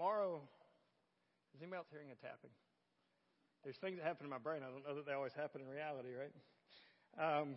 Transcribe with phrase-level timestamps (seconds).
[0.00, 0.40] tomorrow,
[1.54, 2.48] is anybody else hearing a tapping?
[3.62, 4.62] There's things that happen in my brain.
[4.64, 6.32] I don't know that they always happen in reality, right?
[7.20, 7.56] Um,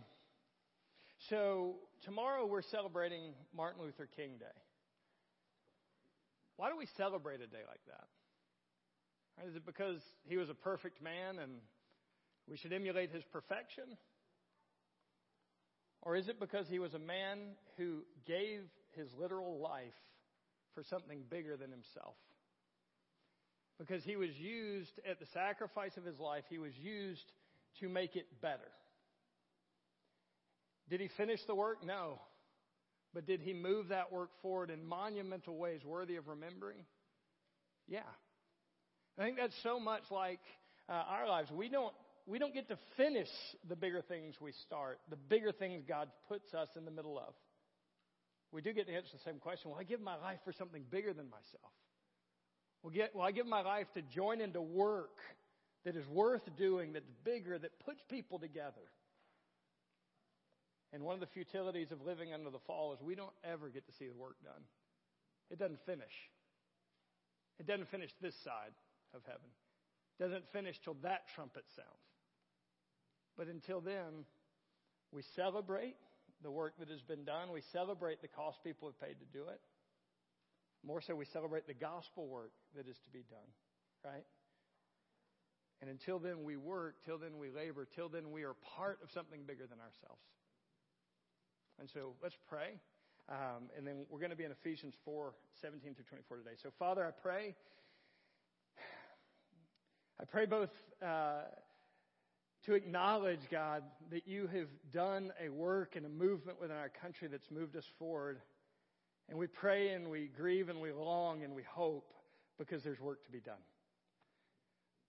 [1.29, 4.60] so tomorrow we're celebrating Martin Luther King Day.
[6.58, 8.07] Why do we celebrate a day like that?
[9.39, 11.54] Right, is it because he was a perfect man and
[12.46, 13.86] we should emulate his perfection?
[16.02, 18.64] Or is it because he was a man who gave
[18.98, 19.96] his literal life
[20.75, 22.16] for something bigger than himself?
[23.80, 27.32] Because he was used at the sacrifice of his life, he was used
[27.80, 28.71] to make it better.
[30.89, 31.83] Did he finish the work?
[31.83, 32.20] No.
[33.14, 36.86] But did he move that work forward in monumental ways worthy of remembering?
[37.88, 38.00] Yeah.
[39.17, 40.39] I think that's so much like
[40.89, 41.52] uh, our lives.
[41.52, 41.94] We don't
[42.25, 43.28] we don't get to finish
[43.67, 47.33] the bigger things we start, the bigger things God puts us in the middle of.
[48.52, 49.72] We do get to answer the same question.
[49.72, 51.73] Will I give my life for something bigger than myself?
[52.83, 55.17] Will, get, will I give my life to join into work
[55.86, 58.91] that is worth doing, that's bigger, that puts people together?
[60.91, 63.88] And one of the futilities of living under the fall is we don't ever get
[63.88, 64.61] to see the work done.
[65.49, 66.13] It doesn't finish.
[67.59, 68.73] It doesn't finish this side
[69.15, 69.49] of heaven.
[70.19, 71.88] It doesn't finish till that trumpet sounds.
[73.38, 74.25] But until then,
[75.11, 75.95] we celebrate
[76.43, 77.52] the work that has been done.
[77.52, 79.61] We celebrate the cost people have paid to do it.
[80.86, 83.50] More so, we celebrate the gospel work that is to be done,
[84.03, 84.26] right?
[85.81, 86.95] And until then, we work.
[87.06, 87.88] Till then, we labor.
[87.95, 90.22] Till then, we are part of something bigger than ourselves.
[91.80, 92.80] And so let's pray.
[93.30, 96.56] Um, and then we're going to be in Ephesians 4 17 through 24 today.
[96.61, 97.56] So, Father, I pray.
[100.22, 100.70] I pray both
[101.06, 101.44] uh,
[102.66, 107.28] to acknowledge, God, that you have done a work and a movement within our country
[107.28, 108.39] that's moved us forward.
[109.29, 112.13] And we pray and we grieve and we long and we hope
[112.57, 113.55] because there's work to be done.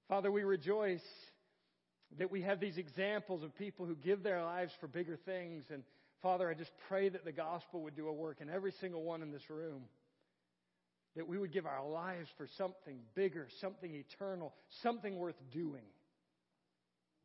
[0.08, 1.04] Father, we rejoice
[2.18, 5.64] that we have these examples of people who give their lives for bigger things.
[5.72, 5.82] And
[6.22, 9.22] Father, I just pray that the gospel would do a work in every single one
[9.22, 9.82] in this room.
[11.16, 14.52] That we would give our lives for something bigger, something eternal,
[14.82, 15.84] something worth doing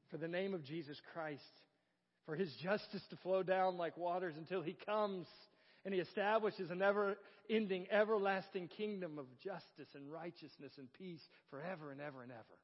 [0.10, 1.42] for the name of Jesus Christ,
[2.26, 5.28] for his justice to flow down like waters until he comes
[5.86, 7.18] and he establishes an never
[7.50, 12.60] ending, everlasting kingdom of justice and righteousness and peace forever and ever and ever.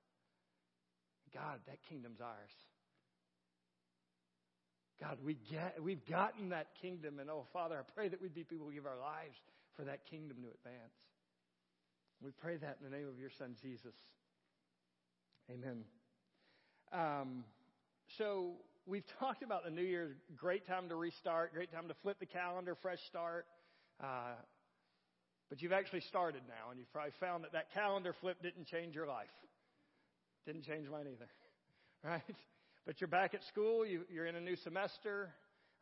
[1.33, 2.51] God, that kingdom's ours.
[5.01, 8.43] God, we get, we've gotten that kingdom, and oh, Father, I pray that we'd be
[8.43, 9.35] people who give our lives
[9.75, 10.95] for that kingdom to advance.
[12.23, 13.93] We pray that in the name of your Son, Jesus.
[15.51, 15.83] Amen.
[16.93, 17.43] Um,
[18.17, 18.53] so
[18.85, 22.25] we've talked about the New Year's great time to restart, great time to flip the
[22.25, 23.45] calendar, fresh start.
[24.01, 24.35] Uh,
[25.49, 28.95] but you've actually started now, and you've probably found that that calendar flip didn't change
[28.95, 29.29] your life.
[30.45, 31.29] Didn't change mine either,
[32.03, 32.35] right?
[32.85, 33.85] But you're back at school.
[33.85, 35.29] You, are in a new semester.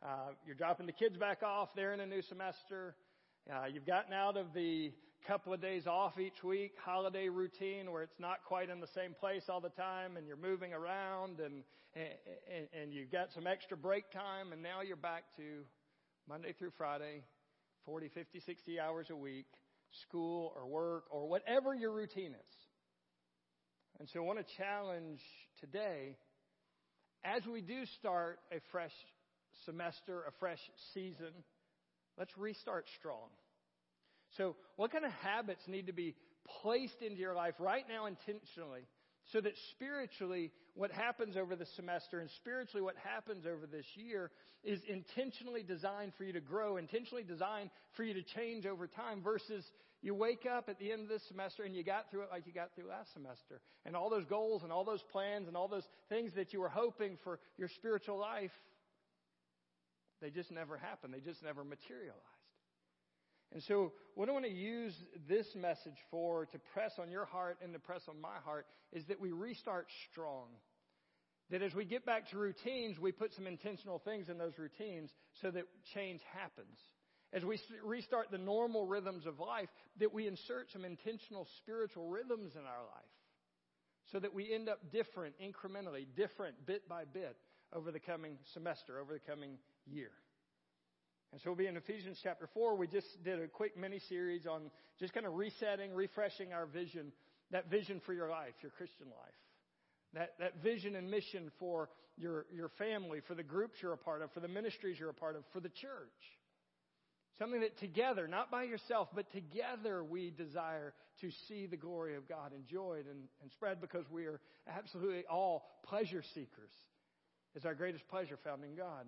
[0.02, 1.70] Uh, you're dropping the kids back off.
[1.74, 2.94] They're in a new semester.
[3.50, 4.92] Uh, you've gotten out of the
[5.26, 9.14] couple of days off each week, holiday routine where it's not quite in the same
[9.18, 11.62] place all the time and you're moving around and,
[11.94, 15.62] and, and you've got some extra break time and now you're back to
[16.28, 17.22] Monday through Friday,
[17.86, 19.46] 40, 50, 60 hours a week,
[20.08, 22.54] school or work or whatever your routine is.
[23.98, 25.20] And so I want to challenge
[25.58, 26.16] today,
[27.24, 28.92] as we do start a fresh
[29.64, 30.60] semester, a fresh
[30.92, 31.32] season,
[32.18, 33.28] let's restart strong.
[34.36, 36.14] So, what kind of habits need to be
[36.62, 38.82] placed into your life right now intentionally
[39.32, 44.30] so that spiritually, what happens over the semester and spiritually, what happens over this year
[44.62, 49.22] is intentionally designed for you to grow, intentionally designed for you to change over time
[49.22, 49.64] versus
[50.02, 52.46] you wake up at the end of this semester and you got through it like
[52.46, 53.60] you got through last semester.
[53.86, 56.68] And all those goals and all those plans and all those things that you were
[56.68, 58.52] hoping for your spiritual life,
[60.20, 61.14] they just never happened.
[61.14, 62.33] They just never materialized.
[63.54, 64.92] And so, what I want to use
[65.28, 69.04] this message for to press on your heart and to press on my heart is
[69.06, 70.48] that we restart strong.
[71.50, 75.10] That as we get back to routines, we put some intentional things in those routines
[75.40, 75.64] so that
[75.94, 76.78] change happens.
[77.32, 79.68] As we restart the normal rhythms of life,
[80.00, 83.14] that we insert some intentional spiritual rhythms in our life
[84.12, 87.36] so that we end up different, incrementally, different, bit by bit
[87.72, 90.10] over the coming semester, over the coming year.
[91.34, 92.76] And so we'll be in Ephesians chapter 4.
[92.76, 94.70] We just did a quick mini series on
[95.00, 97.10] just kind of resetting, refreshing our vision,
[97.50, 99.34] that vision for your life, your Christian life.
[100.12, 104.22] That, that vision and mission for your, your family, for the groups you're a part
[104.22, 106.22] of, for the ministries you're a part of, for the church.
[107.36, 112.28] Something that together, not by yourself, but together we desire to see the glory of
[112.28, 114.38] God enjoyed and, and spread because we are
[114.68, 116.70] absolutely all pleasure seekers.
[117.56, 119.06] Is our greatest pleasure found in God.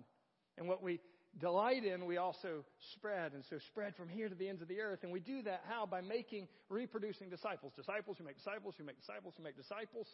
[0.57, 0.99] And what we
[1.39, 3.33] delight in, we also spread.
[3.33, 4.99] And so spread from here to the ends of the earth.
[5.03, 5.85] And we do that how?
[5.85, 7.73] By making, reproducing disciples.
[7.75, 10.07] Disciples who make disciples, who make disciples, who make disciples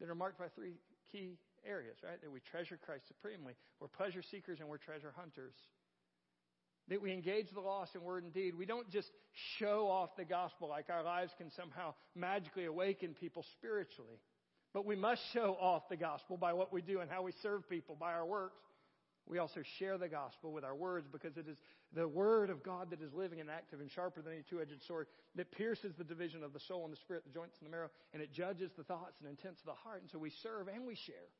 [0.00, 0.74] that are marked by three
[1.12, 2.20] key areas, right?
[2.22, 3.54] That we treasure Christ supremely.
[3.80, 5.54] We're pleasure seekers and we're treasure hunters.
[6.88, 8.54] That we engage the lost in word and deed.
[8.56, 9.10] We don't just
[9.58, 14.20] show off the gospel like our lives can somehow magically awaken people spiritually.
[14.72, 17.68] But we must show off the gospel by what we do and how we serve
[17.68, 18.60] people, by our works.
[19.28, 21.58] We also share the gospel with our words because it is
[21.92, 24.82] the word of God that is living and active and sharper than any two edged
[24.86, 27.70] sword that pierces the division of the soul and the spirit, the joints and the
[27.70, 30.02] marrow, and it judges the thoughts and intents of the heart.
[30.02, 31.30] And so we serve and we share.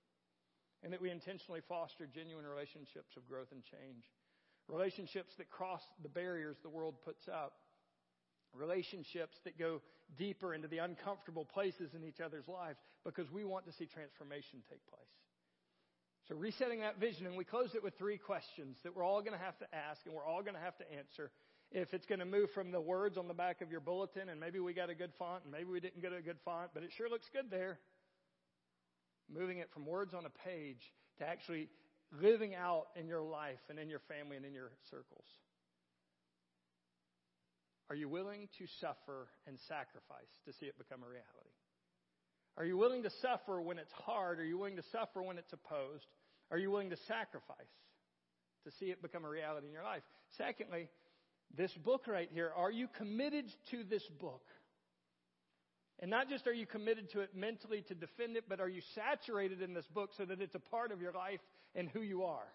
[0.83, 4.05] And that we intentionally foster genuine relationships of growth and change.
[4.69, 7.55] Relationships that cross the barriers the world puts up.
[8.53, 9.81] Relationships that go
[10.19, 14.61] deeper into the uncomfortable places in each other's lives because we want to see transformation
[14.69, 15.07] take place.
[16.29, 19.39] So, resetting that vision, and we close it with three questions that we're all going
[19.39, 21.31] to have to ask and we're all going to have to answer.
[21.71, 24.41] If it's going to move from the words on the back of your bulletin, and
[24.41, 26.83] maybe we got a good font, and maybe we didn't get a good font, but
[26.83, 27.79] it sure looks good there.
[29.33, 31.69] Moving it from words on a page to actually
[32.21, 35.27] living out in your life and in your family and in your circles.
[37.89, 41.56] Are you willing to suffer and sacrifice to see it become a reality?
[42.59, 44.41] Are you willing to suffer when it's hard?
[44.41, 46.07] Are you willing to suffer when it's opposed?
[46.51, 47.57] Are you willing to sacrifice
[48.65, 50.03] to see it become a reality in your life?
[50.39, 50.89] Secondly,
[51.57, 54.43] this book right here, are you committed to this book?
[55.99, 58.83] And not just are you committed to it mentally to defend it, but are you
[58.95, 61.41] saturated in this book so that it's a part of your life
[61.75, 62.49] and who you are?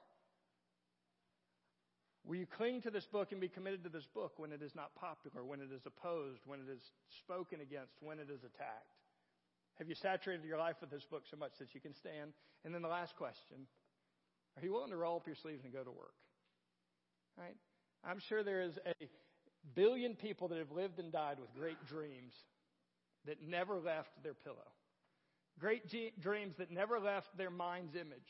[2.24, 4.76] Will you cling to this book and be committed to this book when it is
[4.76, 6.82] not popular, when it is opposed, when it is
[7.18, 9.01] spoken against, when it is attacked?
[9.82, 12.34] Have you saturated your life with this book so much that you can stand?
[12.64, 13.66] And then the last question
[14.56, 16.14] Are you willing to roll up your sleeves and go to work?
[17.36, 17.58] Right?
[18.04, 18.94] I'm sure there is a
[19.74, 22.34] billion people that have lived and died with great dreams
[23.26, 24.70] that never left their pillow,
[25.60, 28.30] great dreams that never left their mind's image.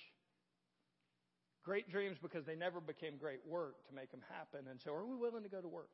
[1.66, 4.72] Great dreams because they never became great work to make them happen.
[4.72, 5.92] And so, are we willing to go to work?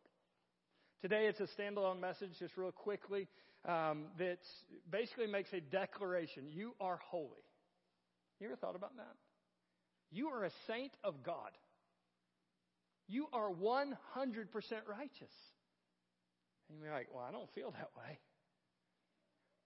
[1.02, 3.28] Today, it's a standalone message, just real quickly
[3.66, 4.40] um, that
[4.90, 7.44] basically makes a declaration you are holy.
[8.40, 9.16] You ever thought about that?
[10.12, 11.52] You are a saint of God.
[13.08, 13.88] You are 100%
[14.88, 15.34] righteous.
[16.70, 18.20] And you're like, well, I don't feel that way.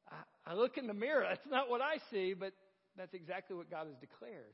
[0.09, 2.53] I, I look in the mirror, that's not what I see, but
[2.97, 4.53] that's exactly what God has declared,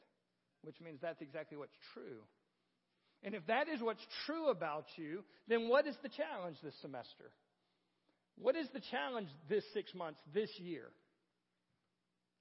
[0.64, 2.24] which means that's exactly what's true.
[3.24, 7.32] And if that is what's true about you, then what is the challenge this semester?
[8.40, 10.90] What is the challenge this six months, this year?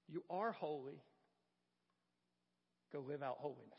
[0.07, 1.01] You are holy.
[2.93, 3.73] Go live out holiness.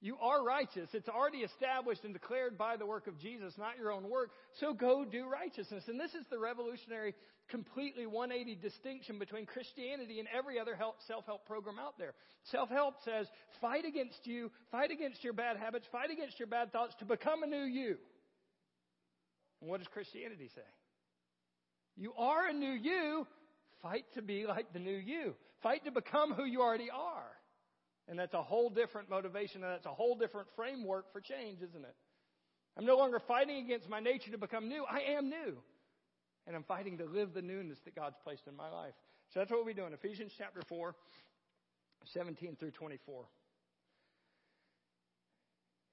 [0.00, 0.88] You are righteous.
[0.92, 4.30] It's already established and declared by the work of Jesus, not your own work.
[4.60, 5.84] So go do righteousness.
[5.88, 7.14] And this is the revolutionary,
[7.48, 12.14] completely 180 distinction between Christianity and every other self help program out there.
[12.52, 13.26] Self help says,
[13.60, 17.42] fight against you, fight against your bad habits, fight against your bad thoughts to become
[17.42, 17.96] a new you.
[19.60, 20.62] And what does Christianity say?
[21.98, 23.26] You are a new you.
[23.82, 25.34] Fight to be like the new you.
[25.62, 27.26] Fight to become who you already are.
[28.08, 31.84] And that's a whole different motivation and that's a whole different framework for change, isn't
[31.84, 31.94] it?
[32.76, 34.84] I'm no longer fighting against my nature to become new.
[34.88, 35.58] I am new.
[36.46, 38.94] And I'm fighting to live the newness that God's placed in my life.
[39.34, 40.94] So that's what we do in Ephesians chapter 4,
[42.14, 43.24] 17 through 24.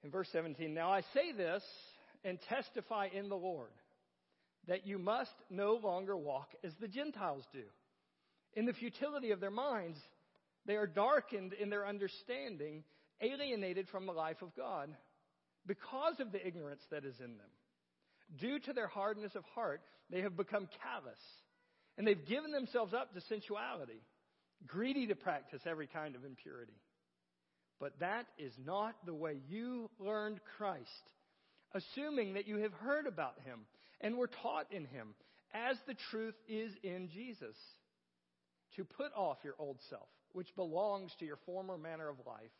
[0.04, 1.62] In verse 17, now I say this
[2.24, 3.72] and testify in the Lord
[4.68, 7.62] that you must no longer walk as the Gentiles do.
[8.54, 9.98] In the futility of their minds,
[10.66, 12.82] they are darkened in their understanding,
[13.20, 14.90] alienated from the life of God
[15.66, 17.50] because of the ignorance that is in them.
[18.40, 21.18] Due to their hardness of heart, they have become callous,
[21.96, 24.00] and they've given themselves up to sensuality,
[24.66, 26.80] greedy to practice every kind of impurity.
[27.78, 30.88] But that is not the way you learned Christ,
[31.72, 33.60] assuming that you have heard about him
[34.00, 35.14] and were taught in him,
[35.54, 37.56] as the truth is in Jesus.
[38.76, 42.50] To put off your old self, which belongs to your former manner of life,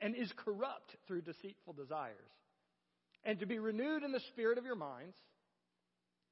[0.00, 2.30] and is corrupt through deceitful desires,
[3.24, 5.16] and to be renewed in the spirit of your minds,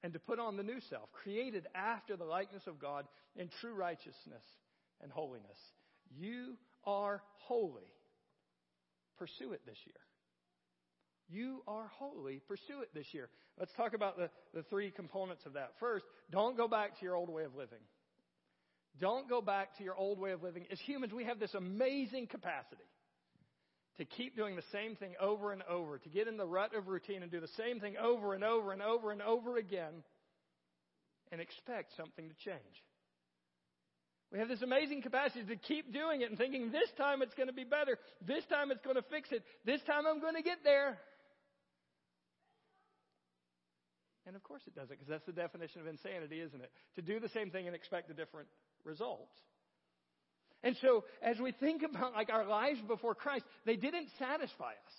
[0.02, 3.06] and to put on the new self, created after the likeness of God
[3.36, 4.44] in true righteousness
[5.00, 5.58] and holiness.
[6.10, 7.90] You are holy.
[9.18, 9.94] Pursue it this year.
[11.28, 12.40] You are holy.
[12.46, 13.28] Pursue it this year.
[13.58, 15.72] Let's talk about the, the three components of that.
[15.80, 17.78] First, don't go back to your old way of living.
[19.00, 20.66] Don't go back to your old way of living.
[20.70, 22.82] As humans, we have this amazing capacity
[23.98, 26.88] to keep doing the same thing over and over, to get in the rut of
[26.88, 30.02] routine and do the same thing over and over and over and over again
[31.30, 32.82] and expect something to change.
[34.32, 37.48] We have this amazing capacity to keep doing it and thinking this time it's going
[37.48, 37.98] to be better.
[38.26, 39.42] This time it's going to fix it.
[39.66, 40.98] This time I'm going to get there.
[44.26, 46.70] And of course it doesn't, because that's the definition of insanity, isn't it?
[46.96, 48.48] To do the same thing and expect a different
[48.84, 49.30] result.
[50.62, 54.94] And so, as we think about like our lives before Christ, they didn't satisfy us.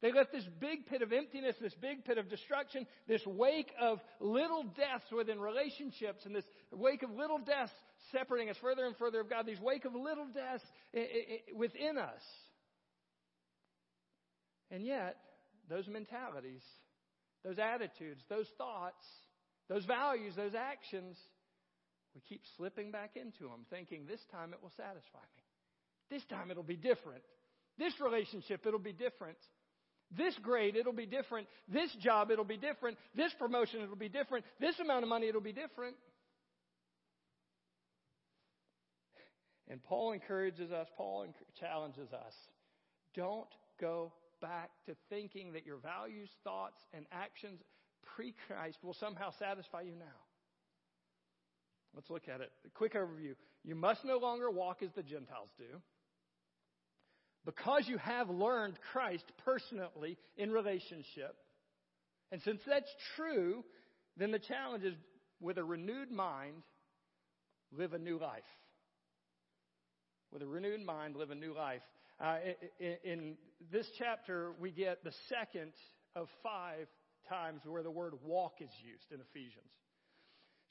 [0.00, 4.00] They left this big pit of emptiness, this big pit of destruction, this wake of
[4.18, 7.72] little deaths within relationships, and this wake of little deaths
[8.10, 10.64] separating us further and further of God, these wake of little deaths
[11.54, 12.22] within us.
[14.72, 15.18] And yet,
[15.68, 16.62] those mentalities,
[17.44, 19.04] those attitudes, those thoughts,
[19.68, 21.16] those values, those actions,
[22.14, 25.42] we keep slipping back into them, thinking this time it will satisfy me.
[26.10, 27.22] This time it'll be different.
[27.78, 29.38] This relationship, it'll be different.
[30.16, 31.48] This grade, it'll be different.
[31.68, 32.98] This job, it'll be different.
[33.14, 34.44] This promotion, it'll be different.
[34.60, 35.96] This amount of money, it'll be different.
[39.68, 41.26] And Paul encourages us, Paul
[41.58, 42.34] challenges us.
[43.14, 43.48] Don't
[43.80, 47.60] go back to thinking that your values, thoughts, and actions
[48.14, 50.20] pre Christ will somehow satisfy you now.
[51.94, 52.50] Let's look at it.
[52.66, 53.34] A quick overview.
[53.64, 55.80] You must no longer walk as the Gentiles do.
[57.44, 61.34] Because you have learned Christ personally in relationship.
[62.30, 63.64] And since that's true,
[64.16, 64.94] then the challenge is
[65.40, 66.62] with a renewed mind,
[67.76, 68.42] live a new life.
[70.32, 71.82] With a renewed mind, live a new life.
[72.22, 72.36] Uh,
[72.78, 73.34] in, in
[73.72, 75.72] this chapter, we get the second
[76.14, 76.86] of five
[77.28, 79.72] times where the word walk is used in Ephesians.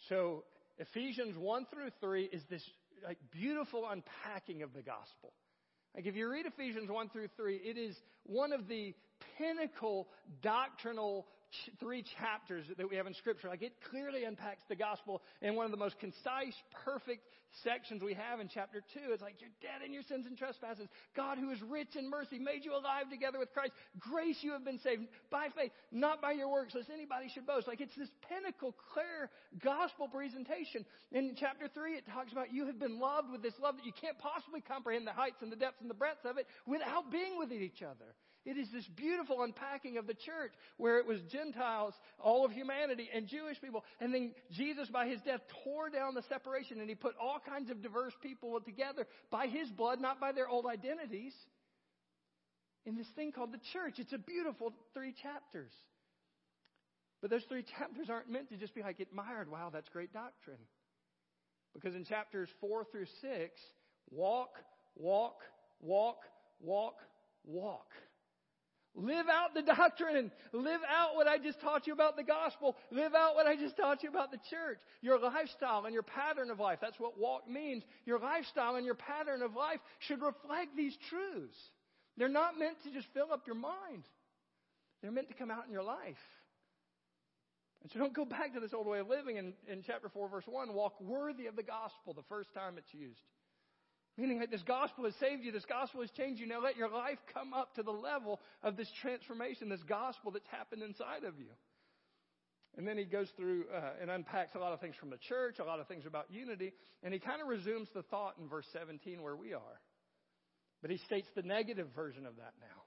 [0.07, 0.45] So
[0.77, 2.63] Ephesians 1 through 3 is this
[3.05, 5.33] like beautiful unpacking of the gospel.
[5.93, 8.93] Like if you read Ephesians 1 through 3, it is one of the
[9.37, 10.07] pinnacle
[10.41, 11.27] doctrinal
[11.79, 13.47] three chapters that we have in Scripture.
[13.49, 16.55] Like it clearly unpacks the gospel in one of the most concise,
[16.85, 17.23] perfect
[17.63, 19.11] sections we have in chapter 2.
[19.11, 20.87] It's like, you're dead in your sins and trespasses.
[21.15, 23.73] God, who is rich in mercy, made you alive together with Christ.
[23.99, 27.67] Grace you have been saved by faith, not by your works, lest anybody should boast.
[27.67, 29.29] Like it's this pinnacle, clear
[29.63, 30.85] gospel presentation.
[31.11, 33.93] In chapter 3, it talks about you have been loved with this love that you
[33.99, 37.37] can't possibly comprehend the heights and the depths and the breadth of it without being
[37.37, 38.15] with each other.
[38.43, 43.07] It is this beautiful unpacking of the church where it was Gentiles, all of humanity,
[43.13, 43.83] and Jewish people.
[43.99, 47.69] And then Jesus, by his death, tore down the separation and he put all kinds
[47.69, 51.33] of diverse people together by his blood, not by their old identities,
[52.85, 53.95] in this thing called the church.
[53.99, 55.71] It's a beautiful three chapters.
[57.21, 59.51] But those three chapters aren't meant to just be like admired.
[59.51, 60.57] Wow, that's great doctrine.
[61.75, 63.61] Because in chapters four through six,
[64.09, 64.55] walk,
[64.95, 65.41] walk,
[65.79, 66.17] walk,
[66.59, 66.95] walk,
[67.45, 67.87] walk.
[68.93, 70.31] Live out the doctrine.
[70.51, 72.75] Live out what I just taught you about the gospel.
[72.91, 74.79] Live out what I just taught you about the church.
[75.01, 76.79] Your lifestyle and your pattern of life.
[76.81, 77.83] That's what walk means.
[78.05, 81.57] Your lifestyle and your pattern of life should reflect these truths.
[82.17, 84.03] They're not meant to just fill up your mind.
[85.01, 86.19] They're meant to come out in your life.
[87.81, 90.29] And so don't go back to this old way of living in, in chapter 4,
[90.29, 90.73] verse 1.
[90.73, 93.21] Walk worthy of the gospel the first time it's used.
[94.17, 96.47] Meaning that this gospel has saved you, this gospel has changed you.
[96.47, 100.47] Now let your life come up to the level of this transformation, this gospel that's
[100.51, 101.51] happened inside of you.
[102.77, 105.59] And then he goes through uh, and unpacks a lot of things from the church,
[105.59, 108.65] a lot of things about unity, and he kind of resumes the thought in verse
[108.73, 109.81] 17 where we are.
[110.81, 112.83] But he states the negative version of that now.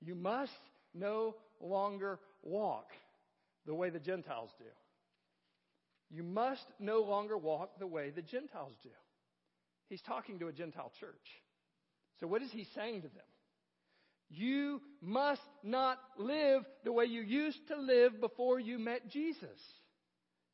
[0.00, 0.52] You must
[0.94, 2.88] no longer walk
[3.66, 4.64] the way the Gentiles do.
[6.10, 8.90] You must no longer walk the way the Gentiles do.
[9.90, 11.14] He's talking to a Gentile church.
[12.20, 13.24] So what is he saying to them?
[14.30, 19.58] You must not live the way you used to live before you met Jesus.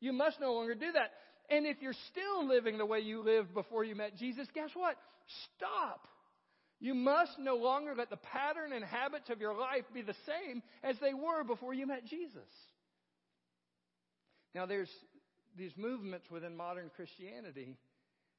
[0.00, 1.12] You must no longer do that.
[1.50, 4.96] And if you're still living the way you lived before you met Jesus, guess what?
[5.56, 6.08] Stop.
[6.80, 10.62] You must no longer let the pattern and habits of your life be the same
[10.82, 12.48] as they were before you met Jesus.
[14.54, 14.90] Now, there's
[15.56, 17.76] these movements within modern Christianity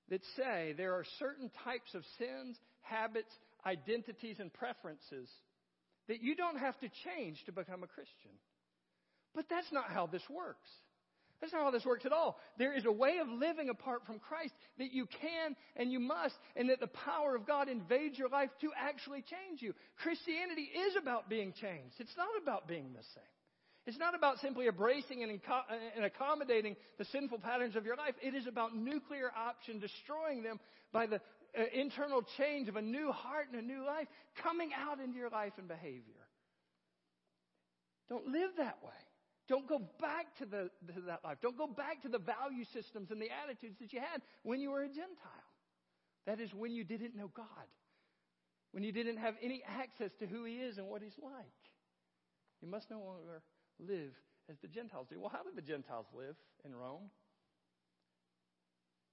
[0.09, 3.33] that say there are certain types of sins, habits,
[3.65, 5.29] identities, and preferences
[6.07, 8.31] that you don't have to change to become a Christian.
[9.35, 10.69] But that's not how this works.
[11.39, 12.39] That's not how this works at all.
[12.57, 16.33] There is a way of living apart from Christ that you can and you must,
[16.55, 19.73] and that the power of God invades your life to actually change you.
[20.01, 21.95] Christianity is about being changed.
[21.99, 23.36] It's not about being the same.
[23.87, 25.39] It's not about simply embracing and,
[25.95, 28.15] and accommodating the sinful patterns of your life.
[28.21, 30.59] It is about nuclear option, destroying them
[30.91, 31.21] by the
[31.57, 34.07] uh, internal change of a new heart and a new life
[34.43, 36.27] coming out into your life and behavior.
[38.09, 38.91] Don't live that way.
[39.47, 41.37] Don't go back to, the, to that life.
[41.41, 44.71] Don't go back to the value systems and the attitudes that you had when you
[44.71, 45.53] were a Gentile.
[46.25, 47.67] That is when you didn't know God,
[48.73, 51.63] when you didn't have any access to who He is and what He's like.
[52.61, 53.43] You must no longer
[53.79, 54.13] live
[54.49, 55.19] as the Gentiles do.
[55.19, 57.09] Well, how did the Gentiles live in Rome?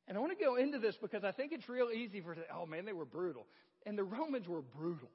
[0.06, 2.66] And I want to go into this because I think it's real easy for, oh
[2.66, 3.46] man, they were brutal.
[3.86, 5.08] And the Romans were brutal.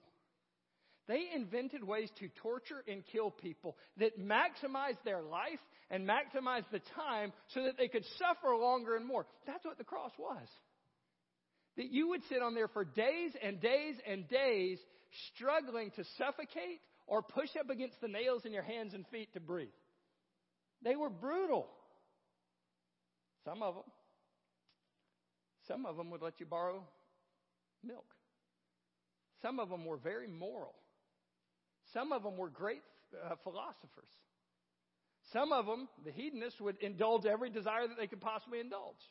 [1.07, 6.81] They invented ways to torture and kill people that maximized their life and maximized the
[6.95, 9.25] time so that they could suffer longer and more.
[9.47, 10.47] That's what the cross was.
[11.77, 14.77] That you would sit on there for days and days and days
[15.33, 19.39] struggling to suffocate or push up against the nails in your hands and feet to
[19.39, 19.67] breathe.
[20.83, 21.67] They were brutal.
[23.43, 23.83] Some of them.
[25.67, 26.83] Some of them would let you borrow
[27.83, 28.05] milk.
[29.41, 30.75] Some of them were very moral.
[31.93, 32.83] Some of them were great
[33.25, 34.11] uh, philosophers.
[35.33, 39.01] Some of them, the hedonists, would indulge every desire that they could possibly indulge.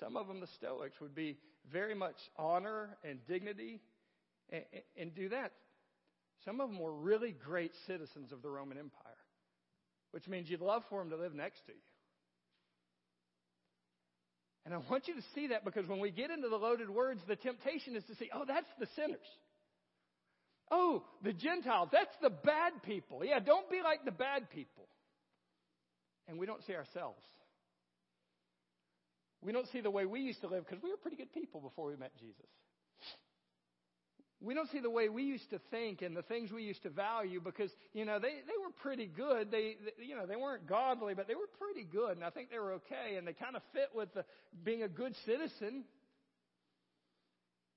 [0.00, 1.36] Some of them, the Stoics, would be
[1.70, 3.80] very much honor and dignity
[4.50, 4.64] and,
[4.96, 5.52] and do that.
[6.44, 9.18] Some of them were really great citizens of the Roman Empire,
[10.12, 11.78] which means you'd love for them to live next to you.
[14.64, 17.20] And I want you to see that because when we get into the loaded words,
[17.26, 19.26] the temptation is to say, oh, that's the sinners.
[20.70, 23.24] Oh, the Gentiles, that's the bad people.
[23.24, 24.86] Yeah, don't be like the bad people.
[26.28, 27.22] And we don't see ourselves.
[29.40, 31.60] We don't see the way we used to live because we were pretty good people
[31.60, 32.50] before we met Jesus.
[34.40, 36.90] We don't see the way we used to think and the things we used to
[36.90, 39.50] value because, you know, they, they were pretty good.
[39.50, 42.12] They, they, you know, they weren't godly, but they were pretty good.
[42.12, 43.16] And I think they were okay.
[43.16, 44.24] And they kind of fit with the,
[44.62, 45.82] being a good citizen.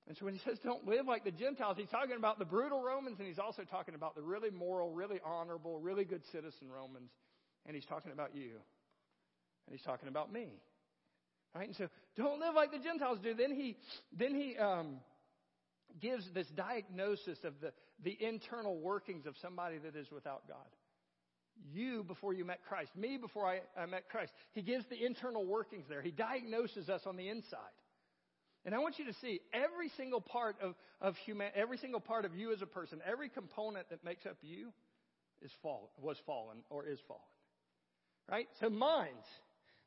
[0.08, 2.84] And so when he says don't live like the Gentiles, he's talking about the brutal
[2.84, 7.10] Romans and he's also talking about the really moral, really honorable, really good citizen Romans.
[7.66, 8.52] And he's talking about you.
[9.66, 10.50] And he's talking about me.
[11.56, 11.68] Right?
[11.68, 13.34] And so don't live like the Gentiles do.
[13.34, 13.78] Then he,
[14.16, 14.98] then he, um,
[16.00, 17.72] gives this diagnosis of the,
[18.04, 20.58] the internal workings of somebody that is without God.
[21.74, 24.32] You before you met Christ, me before I, I met Christ.
[24.54, 26.02] He gives the internal workings there.
[26.02, 27.60] He diagnoses us on the inside.
[28.66, 32.26] And I want you to see every single part of, of human, every single part
[32.26, 34.72] of you as a person, every component that makes up you
[35.42, 37.22] is fall, was fallen or is fallen.
[38.30, 38.48] Right?
[38.60, 39.26] So minds,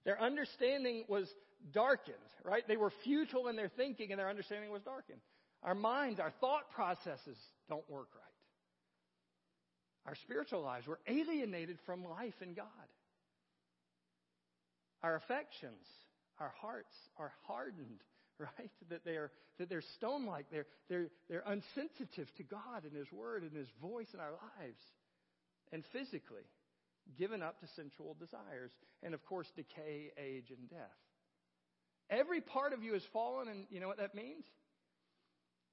[0.05, 1.33] their understanding was
[1.73, 2.67] darkened, right?
[2.67, 5.21] They were futile in their thinking and their understanding was darkened.
[5.65, 8.23] Our minds, our thought processes don't work right.
[10.07, 12.67] Our spiritual lives, we're alienated from life in God.
[15.03, 15.87] Our affections,
[16.39, 18.03] our hearts are hardened,
[18.39, 18.71] right?
[18.91, 20.47] That they're, that they're stone like.
[20.51, 24.81] They're, they're, they're unsensitive to God and His Word and His voice in our lives.
[25.73, 26.45] And physically,
[27.19, 28.71] given up to sensual desires.
[29.03, 30.99] And of course, decay, age, and death.
[32.11, 34.45] Every part of you has fallen, and you know what that means?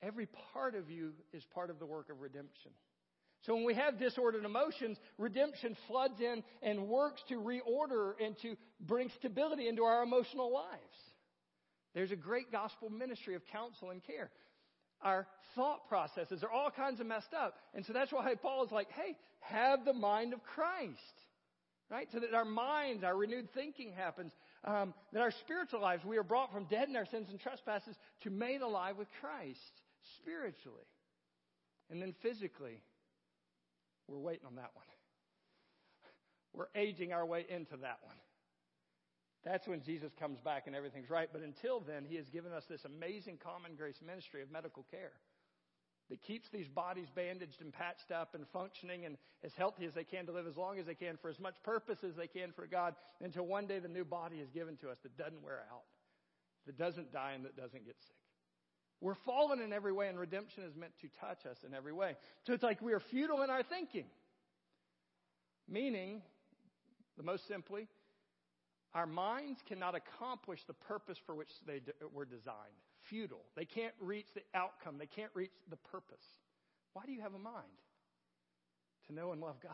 [0.02, 2.72] Every part of you is part of the work of redemption.
[3.46, 8.56] So when we have disordered emotions, redemption floods in and works to reorder and to
[8.80, 10.98] bring stability into our emotional lives.
[11.94, 14.30] There's a great gospel ministry of counsel and care.
[15.02, 17.56] Our thought processes are all kinds of messed up.
[17.74, 21.00] And so that's why Paul is like, hey, have the mind of Christ.
[21.90, 22.08] Right?
[22.14, 24.32] So that our minds, our renewed thinking happens.
[24.64, 27.96] Um, that our spiritual lives, we are brought from dead in our sins and trespasses
[28.22, 29.82] to made alive with Christ
[30.18, 30.88] spiritually.
[31.90, 32.82] And then physically,
[34.08, 34.86] we're waiting on that one.
[36.54, 38.16] We're aging our way into that one.
[39.44, 41.30] That's when Jesus comes back and everything's right.
[41.32, 45.14] But until then, He has given us this amazing common grace ministry of medical care
[46.10, 50.04] that keeps these bodies bandaged and patched up and functioning and as healthy as they
[50.04, 52.52] can to live as long as they can for as much purpose as they can
[52.52, 55.64] for God until one day the new body is given to us that doesn't wear
[55.72, 55.84] out,
[56.68, 58.21] that doesn't die, and that doesn't get sick.
[59.02, 62.16] We're fallen in every way, and redemption is meant to touch us in every way.
[62.46, 64.06] So it's like we are futile in our thinking.
[65.68, 66.22] Meaning,
[67.18, 67.88] the most simply,
[68.94, 71.82] our minds cannot accomplish the purpose for which they
[72.14, 72.78] were designed.
[73.10, 73.42] Futile.
[73.56, 76.24] They can't reach the outcome, they can't reach the purpose.
[76.94, 77.66] Why do you have a mind?
[79.08, 79.72] To know and love God.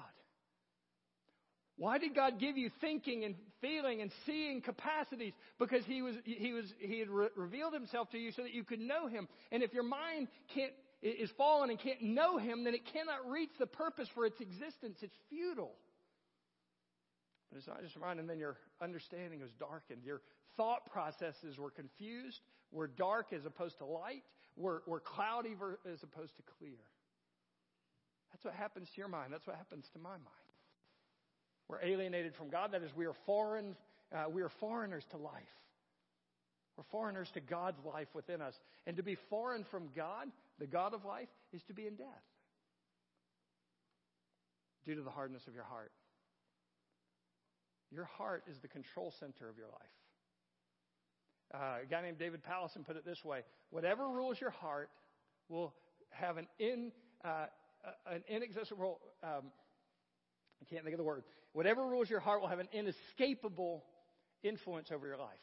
[1.77, 5.33] Why did God give you thinking and feeling and seeing capacities?
[5.59, 8.63] Because He was He was He had re- revealed Himself to you so that you
[8.63, 9.27] could know Him.
[9.51, 13.51] And if your mind can't is fallen and can't know Him, then it cannot reach
[13.59, 14.97] the purpose for its existence.
[15.01, 15.75] It's futile.
[17.51, 20.03] But it's not just mind, and then your understanding was darkened.
[20.03, 20.21] Your
[20.57, 22.39] thought processes were confused,
[22.71, 24.23] were dark as opposed to light,
[24.57, 25.55] were, were cloudy
[25.91, 26.79] as opposed to clear.
[28.33, 29.31] That's what happens to your mind.
[29.31, 30.46] That's what happens to my mind.
[31.69, 32.71] We're alienated from God.
[32.71, 33.75] That is, we are foreign.
[34.13, 35.33] Uh, we are foreigners to life.
[36.77, 38.53] We're foreigners to God's life within us.
[38.85, 40.27] And to be foreign from God,
[40.59, 42.07] the God of life, is to be in death
[44.85, 45.91] due to the hardness of your heart.
[47.91, 49.97] Your heart is the control center of your life.
[51.53, 54.89] Uh, a guy named David Powlison put it this way Whatever rules your heart
[55.49, 55.73] will
[56.09, 56.91] have an, in,
[57.23, 57.45] uh,
[58.09, 59.51] an inaccessible, um,
[60.61, 61.23] I can't think of the word.
[61.53, 63.83] Whatever rules your heart will have an inescapable
[64.43, 65.39] influence over your life.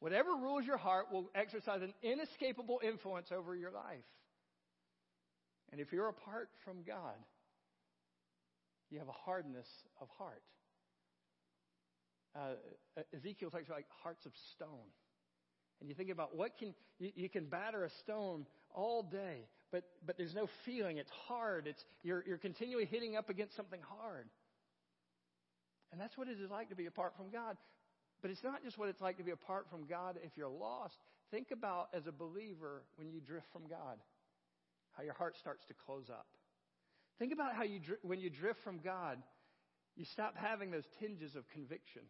[0.00, 4.04] Whatever rules your heart will exercise an inescapable influence over your life.
[5.72, 7.16] And if you're apart from God,
[8.90, 9.66] you have a hardness
[10.00, 10.42] of heart.
[12.34, 14.92] Uh, Ezekiel talks about like hearts of stone.
[15.80, 19.84] And you think about what can, you, you, can batter a stone all day, but,
[20.06, 20.96] but there's no feeling.
[20.96, 21.66] It's hard.
[21.66, 24.26] It's, you're, you're continually hitting up against something hard.
[25.92, 27.58] And that's what it is like to be apart from God.
[28.22, 30.96] But it's not just what it's like to be apart from God if you're lost.
[31.30, 33.98] Think about, as a believer, when you drift from God,
[34.92, 36.26] how your heart starts to close up.
[37.18, 39.18] Think about how you, when you drift from God,
[39.94, 42.02] you stop having those tinges of conviction.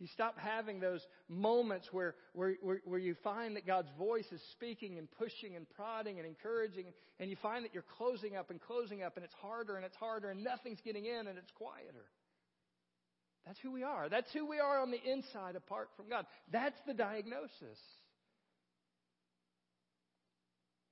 [0.00, 4.98] You stop having those moments where, where, where, you find that God's voice is speaking
[4.98, 6.86] and pushing and prodding and encouraging,
[7.20, 9.96] and you find that you're closing up and closing up, and it's harder and it's
[9.96, 12.06] harder, and nothing's getting in, and it's quieter.
[13.46, 14.08] That's who we are.
[14.08, 16.26] That's who we are on the inside apart from God.
[16.50, 17.78] That's the diagnosis.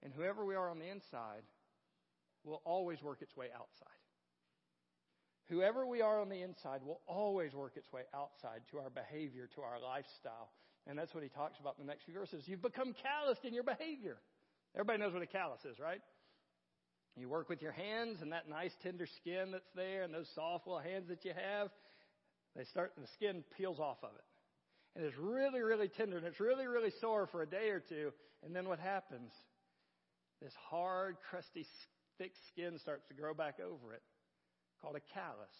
[0.02, 1.42] And whoever we are on the inside
[2.44, 4.01] will always work its way outside.
[5.48, 9.48] Whoever we are on the inside will always work its way outside to our behavior,
[9.54, 10.50] to our lifestyle.
[10.86, 12.44] And that's what he talks about in the next few verses.
[12.46, 14.18] You've become calloused in your behavior.
[14.74, 16.00] Everybody knows what a callus is, right?
[17.16, 20.66] You work with your hands and that nice tender skin that's there and those soft
[20.66, 21.68] little hands that you have,
[22.56, 24.24] they start, the skin peels off of it.
[24.96, 28.12] And it's really, really tender and it's really, really sore for a day or two.
[28.44, 29.30] And then what happens?
[30.40, 31.66] This hard, crusty,
[32.18, 34.02] thick skin starts to grow back over it
[34.82, 35.54] called a callus.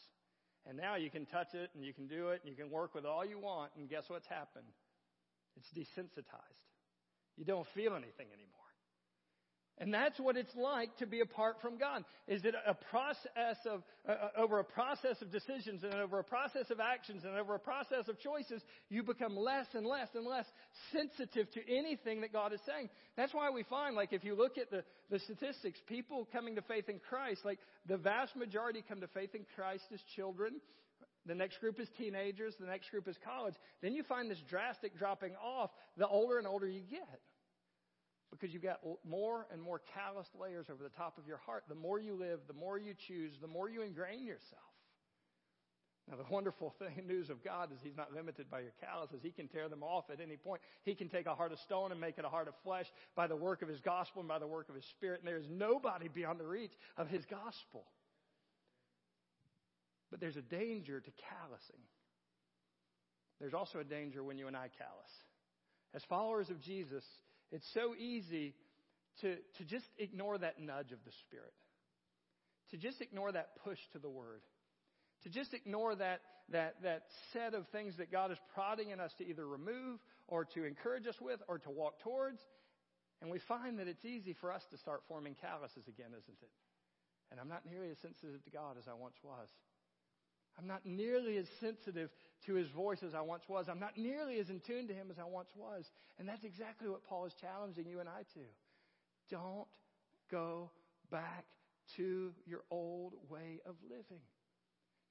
[0.67, 2.95] And now you can touch it and you can do it and you can work
[2.95, 3.71] with all you want.
[3.77, 4.67] And guess what's happened?
[5.57, 6.67] It's desensitized.
[7.37, 8.62] You don't feel anything anymore.
[9.79, 12.05] And that's what it's like to be apart from God.
[12.29, 16.25] Is it a process of, uh, uh, over a process of decisions and over a
[16.25, 20.27] process of actions and over a process of choices, you become less and less and
[20.27, 20.47] less
[20.93, 22.91] sensitive to anything that God is saying.
[23.17, 26.63] That's why we find, like, if you look at the, the statistics, people coming to
[26.63, 30.61] faith in Christ, like, the vast majority come to faith in Christ as children.
[31.25, 32.55] The next group is teenagers.
[32.61, 33.55] The next group is college.
[33.81, 37.21] Then you find this drastic dropping off the older and older you get
[38.33, 41.64] because you've got more and more calloused layers over the top of your heart.
[41.68, 44.62] The more you live, the more you choose, the more you ingrain yourself.
[46.11, 49.21] Now, the wonderful thing, news of God is He's not limited by your calluses.
[49.23, 50.62] He can tear them off at any point.
[50.83, 53.27] He can take a heart of stone and make it a heart of flesh by
[53.27, 55.21] the work of His gospel and by the work of His Spirit.
[55.21, 57.85] And there is nobody beyond the reach of His gospel.
[60.11, 61.85] But there's a danger to callousing.
[63.40, 65.11] There's also a danger when you and I callous.
[65.95, 67.05] As followers of Jesus,
[67.53, 68.55] it's so easy
[69.21, 71.53] to, to just ignore that nudge of the Spirit,
[72.71, 74.41] to just ignore that push to the Word,
[75.23, 79.12] to just ignore that, that, that set of things that God is prodding in us
[79.19, 82.41] to either remove or to encourage us with or to walk towards.
[83.21, 86.51] And we find that it's easy for us to start forming calluses again, isn't it?
[87.31, 89.49] And I'm not nearly as sensitive to God as I once was.
[90.59, 92.11] I'm not nearly as sensitive
[92.47, 93.67] to his voice as I once was.
[93.69, 95.85] I'm not nearly as in tune to him as I once was.
[96.19, 98.45] And that's exactly what Paul is challenging you and I to.
[99.31, 99.69] Don't
[100.31, 100.71] go
[101.11, 101.45] back
[101.97, 104.23] to your old way of living.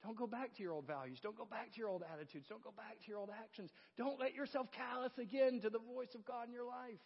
[0.04, 1.18] Don't go back to your old values.
[1.22, 2.46] Don't go back to your old attitudes.
[2.48, 3.70] Don't go back to your old actions.
[3.96, 6.98] Don't let yourself callous again to the voice of God in your life.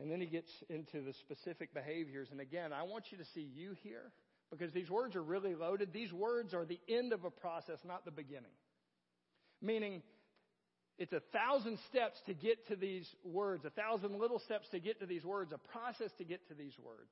[0.00, 2.28] And then he gets into the specific behaviors.
[2.32, 4.10] And again, I want you to see you here
[4.52, 5.92] because these words are really loaded.
[5.92, 8.52] These words are the end of a process, not the beginning.
[9.62, 10.02] Meaning,
[10.98, 15.00] it's a thousand steps to get to these words, a thousand little steps to get
[15.00, 17.10] to these words, a process to get to these words.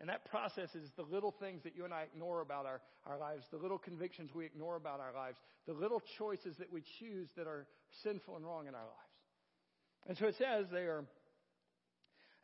[0.00, 3.18] And that process is the little things that you and I ignore about our, our
[3.18, 7.28] lives, the little convictions we ignore about our lives, the little choices that we choose
[7.36, 7.66] that are
[8.02, 10.08] sinful and wrong in our lives.
[10.08, 11.04] And so it says they are,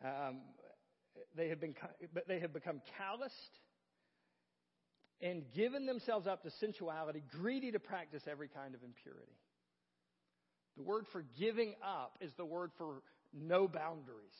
[0.04, 0.40] um,
[1.36, 1.74] they have been,
[2.12, 3.58] but they have become calloused
[5.20, 9.32] and given themselves up to sensuality, greedy to practice every kind of impurity.
[10.76, 14.34] The word for giving up is the word for no boundaries,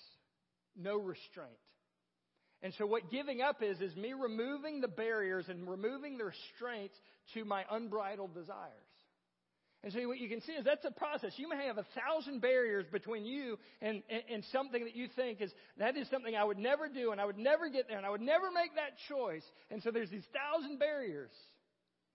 [0.76, 1.50] no restraint.
[2.62, 6.94] And so what giving up is, is me removing the barriers and removing the restraints
[7.34, 8.72] to my unbridled desires.
[9.85, 11.33] And so what you can see is that's a process.
[11.37, 15.42] You may have a thousand barriers between you and, and, and, something that you think
[15.42, 18.07] is, that is something I would never do and I would never get there and
[18.07, 19.44] I would never make that choice.
[19.70, 21.31] And so there's these thousand barriers.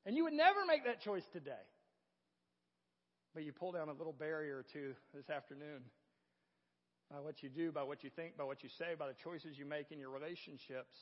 [0.08, 1.62] And you would never make that choice today.
[3.36, 5.86] But you pull down a little barrier or two this afternoon
[7.12, 9.60] by what you do, by what you think, by what you say, by the choices
[9.60, 10.98] you make in your relationships.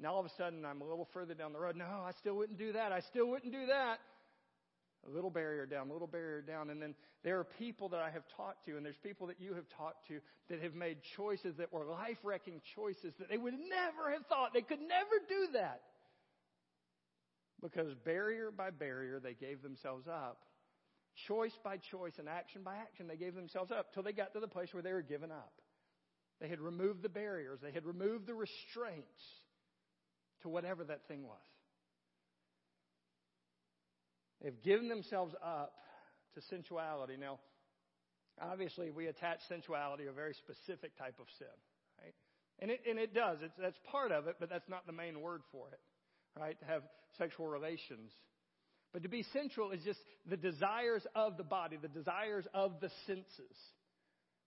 [0.00, 1.76] Now all of a sudden I'm a little further down the road.
[1.76, 2.90] No, I still wouldn't do that.
[2.90, 4.00] I still wouldn't do that.
[5.08, 6.70] A little barrier down, a little barrier down.
[6.70, 6.94] And then
[7.24, 10.08] there are people that I have talked to, and there's people that you have talked
[10.08, 14.26] to that have made choices that were life wrecking choices that they would never have
[14.26, 14.52] thought.
[14.52, 15.80] They could never do that.
[17.62, 20.38] Because barrier by barrier, they gave themselves up
[21.26, 24.40] choice by choice and action by action, they gave themselves up till they got to
[24.40, 25.52] the place where they were given up.
[26.40, 29.22] They had removed the barriers, they had removed the restraints
[30.42, 31.36] to whatever that thing was.
[34.42, 35.74] They've given themselves up
[36.34, 37.16] to sensuality.
[37.18, 37.38] Now,
[38.40, 41.48] obviously, we attach sensuality a very specific type of sin,
[42.02, 42.14] right?
[42.60, 43.38] And it, and it does.
[43.42, 45.80] It's, that's part of it, but that's not the main word for it,
[46.38, 46.58] right?
[46.60, 46.82] To have
[47.16, 48.12] sexual relations.
[48.92, 52.90] But to be sensual is just the desires of the body, the desires of the
[53.06, 53.56] senses.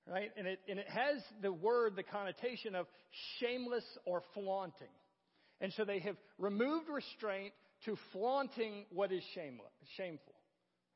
[0.07, 0.31] Right?
[0.35, 2.87] And it, and it has the word, the connotation of
[3.39, 4.87] shameless or flaunting.
[5.61, 7.53] And so they have removed restraint
[7.85, 10.33] to flaunting what is shameless, shameful.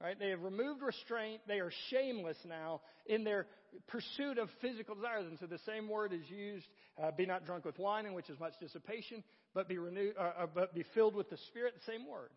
[0.02, 0.20] Right?
[0.20, 1.42] They have removed restraint.
[1.48, 3.48] They are shameless now in their
[3.88, 5.26] pursuit of physical desires.
[5.28, 6.66] And so the same word is used,
[7.02, 10.32] uh, be not drunk with wine, in which is much dissipation, but be renewed, uh,
[10.44, 11.76] uh, but be filled with the Spirit.
[11.76, 12.30] The same word.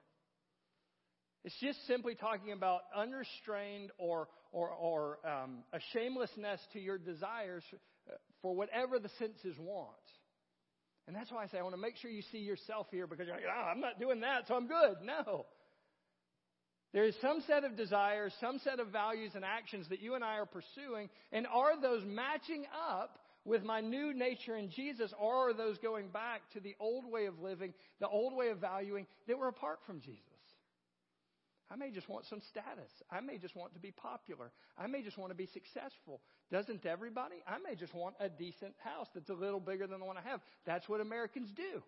[1.44, 7.64] It's just simply talking about unrestrained or, or, or um, a shamelessness to your desires
[7.72, 9.88] uh, for whatever the senses want.
[11.08, 13.26] And that's why I say I want to make sure you see yourself here because
[13.26, 14.96] you're like, oh, I'm not doing that, so I'm good.
[15.02, 15.46] No.
[16.92, 20.22] There is some set of desires, some set of values and actions that you and
[20.22, 25.48] I are pursuing, and are those matching up with my new nature in Jesus, or
[25.48, 29.06] are those going back to the old way of living, the old way of valuing
[29.26, 30.20] that were apart from Jesus?
[31.70, 32.90] I may just want some status.
[33.10, 34.50] I may just want to be popular.
[34.78, 36.22] I may just want to be successful.
[36.50, 37.36] Doesn't everybody?
[37.46, 40.22] I may just want a decent house that's a little bigger than the one I
[40.28, 40.40] have.
[40.64, 41.82] That's what Americans do.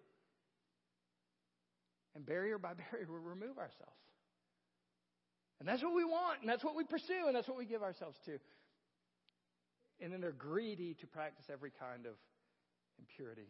[2.14, 3.96] And barrier by barrier, we remove ourselves.
[5.60, 7.82] And that's what we want, and that's what we pursue, and that's what we give
[7.82, 8.38] ourselves to.
[10.00, 12.14] And then they're greedy to practice every kind of
[12.98, 13.48] impurity.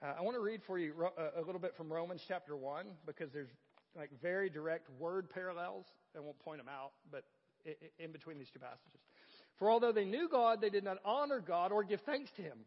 [0.00, 0.94] Uh, I want to read for you
[1.36, 3.50] a little bit from Romans chapter 1 because there's
[3.96, 5.86] like very direct word parallels.
[6.16, 7.24] I won't point them out, but
[7.98, 9.00] in between these two passages.
[9.58, 12.58] For although they knew God, they did not honor God or give thanks to Him.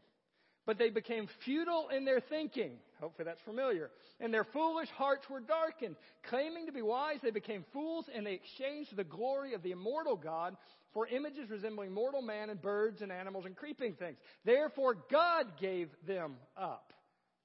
[0.65, 2.77] But they became futile in their thinking.
[2.99, 3.91] Hopefully that's familiar.
[4.19, 5.95] And their foolish hearts were darkened.
[6.27, 10.15] Claiming to be wise, they became fools and they exchanged the glory of the immortal
[10.15, 10.55] God
[10.91, 14.17] for images resembling mortal man and birds and animals and creeping things.
[14.43, 16.93] Therefore God gave them up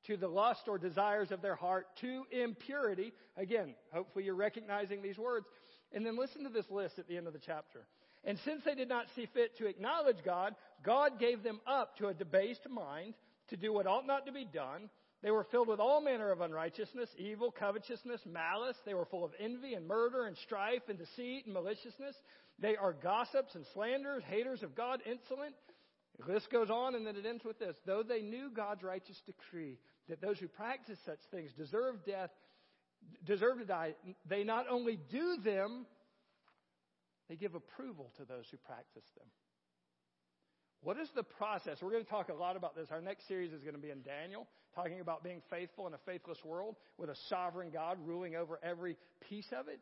[0.06, 3.12] to the lust or desires of their heart, to impurity.
[3.36, 5.46] Again, hopefully you're recognizing these words.
[5.92, 7.86] And then listen to this list at the end of the chapter.
[8.24, 12.08] And since they did not see fit to acknowledge God, God gave them up to
[12.08, 13.14] a debased mind
[13.48, 14.90] to do what ought not to be done.
[15.22, 18.76] They were filled with all manner of unrighteousness, evil, covetousness, malice.
[18.86, 22.16] They were full of envy and murder and strife and deceit and maliciousness.
[22.58, 25.54] They are gossips and slanderers, haters of God, insolent,
[26.18, 27.76] the list goes on and then it ends with this.
[27.86, 32.30] Though they knew God's righteous decree that those who practice such things deserve death,
[33.24, 33.94] deserve to die,
[34.28, 35.86] they not only do them,
[37.28, 39.26] they give approval to those who practice them.
[40.82, 41.76] What is the process?
[41.82, 42.88] We're going to talk a lot about this.
[42.90, 45.98] Our next series is going to be in Daniel, talking about being faithful in a
[46.06, 48.96] faithless world with a sovereign God ruling over every
[49.28, 49.80] piece of it.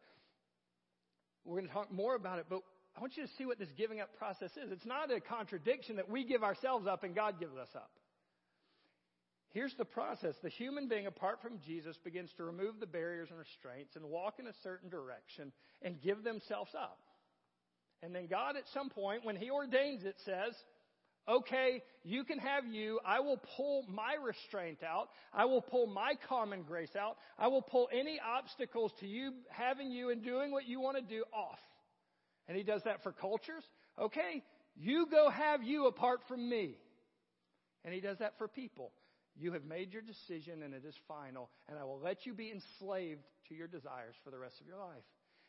[1.44, 2.62] We're going to talk more about it, but
[2.98, 4.72] I want you to see what this giving up process is.
[4.72, 7.92] It's not a contradiction that we give ourselves up and God gives us up.
[9.50, 10.34] Here's the process.
[10.42, 14.40] The human being, apart from Jesus, begins to remove the barriers and restraints and walk
[14.40, 16.98] in a certain direction and give themselves up.
[18.02, 20.54] And then God, at some point, when He ordains it, says,
[21.28, 22.98] okay, you can have you.
[23.06, 25.08] I will pull my restraint out.
[25.32, 27.16] I will pull my common grace out.
[27.38, 31.02] I will pull any obstacles to you having you and doing what you want to
[31.02, 31.60] do off.
[32.48, 33.64] And he does that for cultures.
[34.00, 34.42] Okay,
[34.76, 36.76] you go have you apart from me.
[37.84, 38.92] And he does that for people.
[39.36, 42.50] You have made your decision and it is final, and I will let you be
[42.50, 45.04] enslaved to your desires for the rest of your life.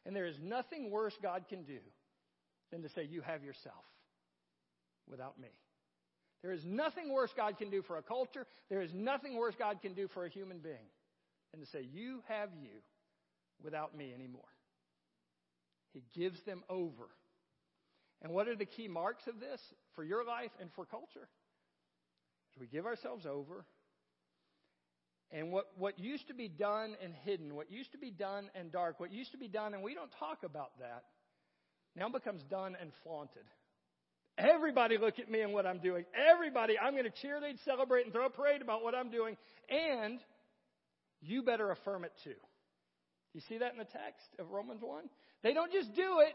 [0.05, 1.79] And there is nothing worse God can do
[2.71, 3.83] than to say, You have yourself
[5.09, 5.49] without me.
[6.41, 8.45] There is nothing worse God can do for a culture.
[8.69, 10.87] There is nothing worse God can do for a human being
[11.51, 12.81] than to say, You have you
[13.63, 14.43] without me anymore.
[15.93, 17.09] He gives them over.
[18.21, 19.61] And what are the key marks of this
[19.95, 21.27] for your life and for culture?
[22.59, 23.65] We give ourselves over,
[25.31, 28.71] and what, what used to be done and hidden, what used to be done and
[28.71, 31.03] dark, what used to be done, and we don't talk about that,
[31.95, 33.43] now becomes done and flaunted.
[34.37, 36.05] Everybody look at me and what I'm doing.
[36.15, 39.35] Everybody, I'm going to cheerlead, celebrate, and throw a parade about what I'm doing.
[39.69, 40.19] And
[41.21, 42.35] you better affirm it too.
[43.33, 45.03] You see that in the text of Romans 1?
[45.43, 46.33] They don't just do it,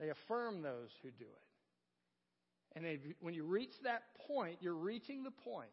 [0.00, 2.76] they affirm those who do it.
[2.76, 5.70] And if, when you reach that point, you're reaching the point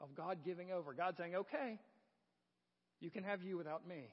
[0.00, 0.92] of God giving over.
[0.92, 1.78] God saying, okay,
[3.00, 4.12] you can have you without me.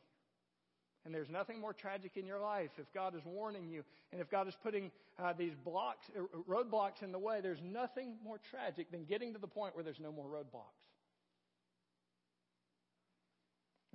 [1.06, 4.32] And there's nothing more tragic in your life if God is warning you and if
[4.32, 4.90] God is putting
[5.20, 7.42] uh, these blocks, uh, roadblocks in the way.
[7.42, 10.82] There's nothing more tragic than getting to the point where there's no more roadblocks.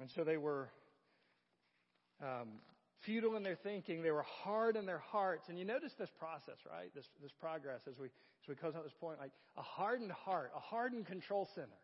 [0.01, 0.68] And so they were
[2.23, 2.49] um,
[3.05, 4.03] futile in their thinking.
[4.03, 5.49] They were hard in their hearts.
[5.49, 6.95] And you notice this process, right?
[6.95, 9.19] This, this progress as we, as we close out this point.
[9.19, 11.79] Like a hardened heart, a hardened control center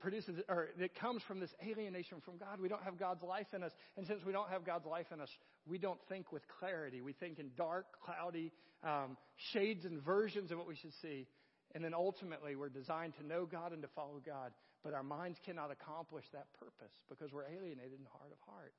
[0.00, 2.60] produces, or it comes from this alienation from God.
[2.60, 3.72] We don't have God's life in us.
[3.96, 5.28] And since we don't have God's life in us,
[5.66, 7.00] we don't think with clarity.
[7.00, 9.16] We think in dark, cloudy um,
[9.52, 11.26] shades and versions of what we should see.
[11.74, 14.52] And then ultimately, we're designed to know God and to follow God.
[14.84, 18.74] But our minds cannot accomplish that purpose because we're alienated in heart of heart.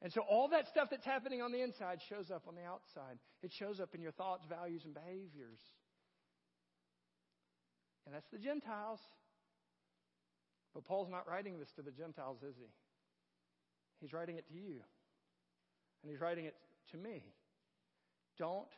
[0.00, 3.18] And so all that stuff that's happening on the inside shows up on the outside.
[3.42, 5.58] It shows up in your thoughts, values, and behaviors.
[8.06, 9.00] And that's the Gentiles.
[10.74, 12.70] But Paul's not writing this to the Gentiles, is he?
[14.00, 14.80] He's writing it to you.
[16.02, 16.54] And he's writing it
[16.92, 17.22] to me.
[18.38, 18.68] Don't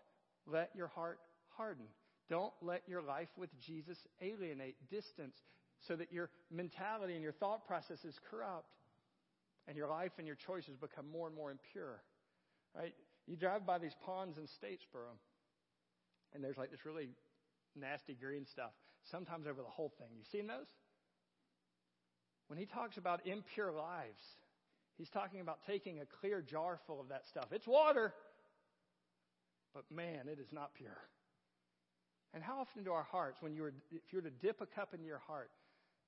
[0.47, 1.19] let your heart
[1.51, 1.85] harden.
[2.31, 5.35] Don't let your life with Jesus alienate, distance,
[5.87, 8.71] so that your mentality and your thought process is corrupt
[9.67, 12.03] and your life and your choices become more and more impure.
[12.75, 12.95] Right?
[13.27, 15.19] You drive by these ponds in Statesboro,
[16.33, 17.09] and there's like this really
[17.77, 18.71] nasty green stuff,
[19.11, 20.09] sometimes over the whole thing.
[20.17, 20.67] You seen those?
[22.47, 24.23] When he talks about impure lives,
[24.99, 27.47] he's talking about taking a clear jar full of that stuff.
[27.53, 28.13] It's water,
[29.75, 30.99] but man, it is not pure.
[32.33, 34.67] And how often do our hearts, when you were, if you were to dip a
[34.67, 35.51] cup in your heart,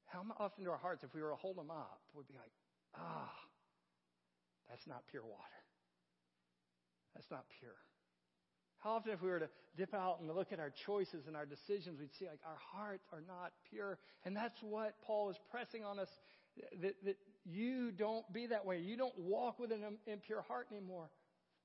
[0.06, 2.52] how often do our hearts, if we were to hold them up, would be like,
[2.96, 3.32] ah,
[4.68, 5.60] that's not pure water.
[7.14, 7.76] That's not pure.
[8.78, 11.46] How often, if we were to dip out and look at our choices and our
[11.46, 13.98] decisions, we'd see like our hearts are not pure.
[14.24, 16.08] And that's what Paul is pressing on us
[16.80, 18.78] that, that you don't be that way.
[18.78, 21.10] You don't walk with an impure heart anymore.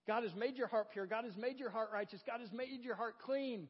[0.06, 1.06] God has made your heart pure.
[1.06, 2.22] God has made your heart righteous.
[2.26, 3.68] God has made your heart clean.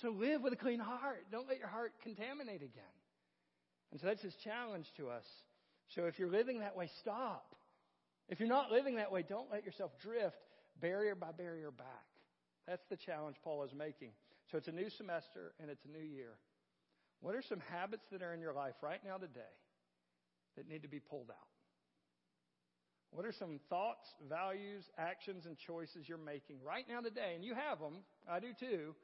[0.00, 1.26] So live with a clean heart.
[1.30, 2.84] Don't let your heart contaminate again.
[3.92, 5.24] And so that's his challenge to us.
[5.94, 7.54] So if you're living that way, stop.
[8.28, 10.36] If you're not living that way, don't let yourself drift
[10.80, 12.06] barrier by barrier back.
[12.66, 14.10] That's the challenge Paul is making.
[14.50, 16.32] So it's a new semester and it's a new year.
[17.20, 19.40] What are some habits that are in your life right now today
[20.56, 21.48] that need to be pulled out?
[23.10, 27.32] What are some thoughts, values, actions, and choices you're making right now today?
[27.36, 28.94] And you have them, I do too,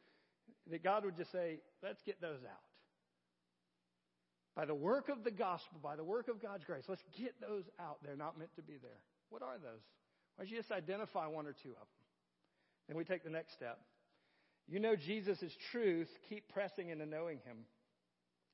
[0.69, 2.65] that God would just say, let's get those out.
[4.57, 7.65] By the work of the gospel, by the work of God's grace, let's get those
[7.79, 7.99] out.
[8.05, 9.01] They're not meant to be there.
[9.31, 9.81] What are those?
[10.37, 11.87] Why don't you just identify one or two of them?
[12.89, 13.79] Then we take the next step.
[14.69, 17.59] You know Jesus is truth, keep pressing into knowing him.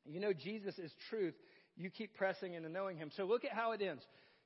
[0.04, 1.34] You know Jesus is truth,
[1.76, 3.10] you keep pressing into knowing him.
[3.16, 4.02] So look at how it ends.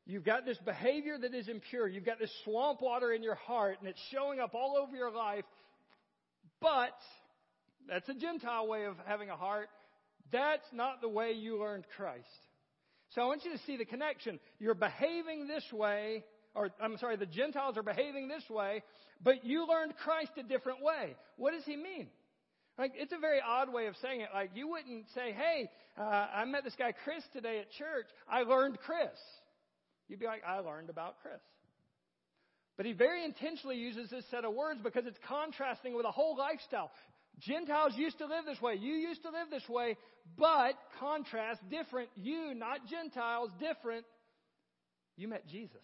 [0.06, 1.86] You've got this behavior that is impure.
[1.86, 5.12] You've got this swamp water in your heart, and it's showing up all over your
[5.12, 5.44] life.
[6.60, 6.96] But
[7.88, 9.68] that's a Gentile way of having a heart.
[10.32, 12.26] That's not the way you learned Christ.
[13.10, 14.38] So I want you to see the connection.
[14.58, 16.24] You're behaving this way
[16.54, 18.82] or I'm sorry, the Gentiles are behaving this way,
[19.22, 21.14] but you learned Christ a different way.
[21.36, 22.08] What does he mean?
[22.78, 24.28] Like, it's a very odd way of saying it.
[24.32, 28.06] Like, you wouldn't say, hey, uh, I met this guy Chris today at church.
[28.28, 29.10] I learned Chris.
[30.08, 31.40] You'd be like, I learned about Chris.
[32.76, 36.36] But he very intentionally uses this set of words because it's contrasting with a whole
[36.36, 36.90] lifestyle.
[37.40, 38.74] Gentiles used to live this way.
[38.74, 39.96] You used to live this way,
[40.36, 42.10] but contrast, different.
[42.16, 44.04] You, not Gentiles, different.
[45.16, 45.76] You met Jesus.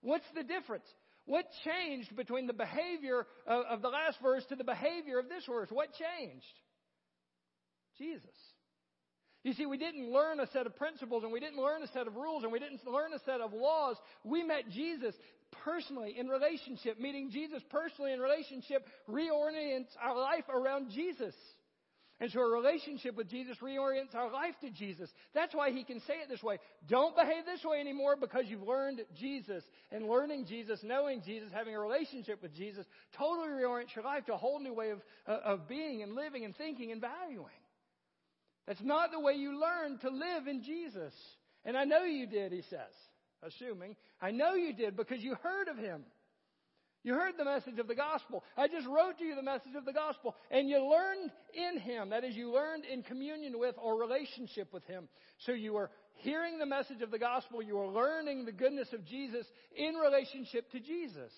[0.00, 0.86] What's the difference?
[1.24, 5.44] What changed between the behavior of, of the last verse to the behavior of this
[5.48, 5.68] verse?
[5.70, 6.44] What changed?
[7.98, 8.36] Jesus.
[9.46, 12.08] You see, we didn't learn a set of principles and we didn't learn a set
[12.08, 13.94] of rules and we didn't learn a set of laws.
[14.24, 15.14] We met Jesus
[15.62, 16.98] personally in relationship.
[16.98, 21.32] Meeting Jesus personally in relationship reorients our life around Jesus.
[22.18, 25.08] And so a relationship with Jesus reorients our life to Jesus.
[25.32, 26.58] That's why he can say it this way.
[26.88, 29.62] Don't behave this way anymore because you've learned Jesus.
[29.92, 32.84] And learning Jesus, knowing Jesus, having a relationship with Jesus
[33.16, 36.44] totally reorients your life to a whole new way of, uh, of being and living
[36.44, 37.54] and thinking and valuing.
[38.66, 41.14] That's not the way you learned to live in Jesus.
[41.64, 42.92] And I know you did, he says,
[43.42, 43.96] assuming.
[44.20, 46.04] I know you did because you heard of him.
[47.06, 48.42] You heard the message of the gospel.
[48.56, 50.34] I just wrote to you the message of the gospel.
[50.50, 52.10] And you learned in Him.
[52.10, 55.08] That is, you learned in communion with or relationship with Him.
[55.46, 57.62] So you were hearing the message of the gospel.
[57.62, 59.46] You were learning the goodness of Jesus
[59.76, 61.30] in relationship to Jesus.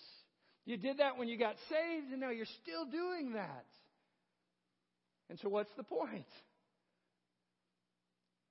[0.65, 3.65] You did that when you got saved, and now you're still doing that.
[5.29, 6.25] And so, what's the point?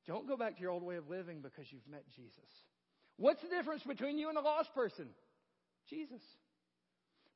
[0.08, 2.48] Don't go back to your old way of living because you've met Jesus.
[3.18, 5.06] What's the difference between you and a lost person?
[5.90, 6.22] Jesus.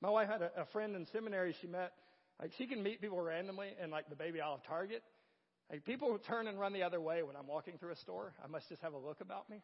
[0.01, 1.93] My wife had a, a friend in seminary she met.
[2.41, 5.03] Like she can meet people randomly in like the baby aisle of Target.
[5.71, 8.33] Like people turn and run the other way when I'm walking through a store.
[8.43, 9.63] I must just have a look about me.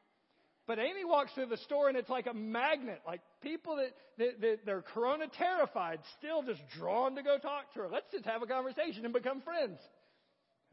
[0.67, 3.01] But Amy walks through the store and it's like a magnet.
[3.07, 7.81] Like people that, that, that they're corona terrified, still just drawn to go talk to
[7.81, 7.89] her.
[7.91, 9.79] Let's just have a conversation and become friends.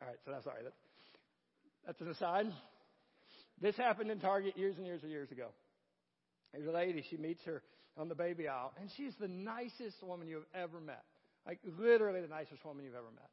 [0.01, 0.63] All right, so that's sorry.
[0.63, 0.73] That,
[1.86, 2.47] that's an aside.
[3.61, 5.47] This happened in Target years and years and years ago.
[6.53, 7.61] There's a lady, she meets her
[7.97, 11.03] on the baby aisle, and she's the nicest woman you've ever met.
[11.45, 13.29] Like literally the nicest woman you've ever met.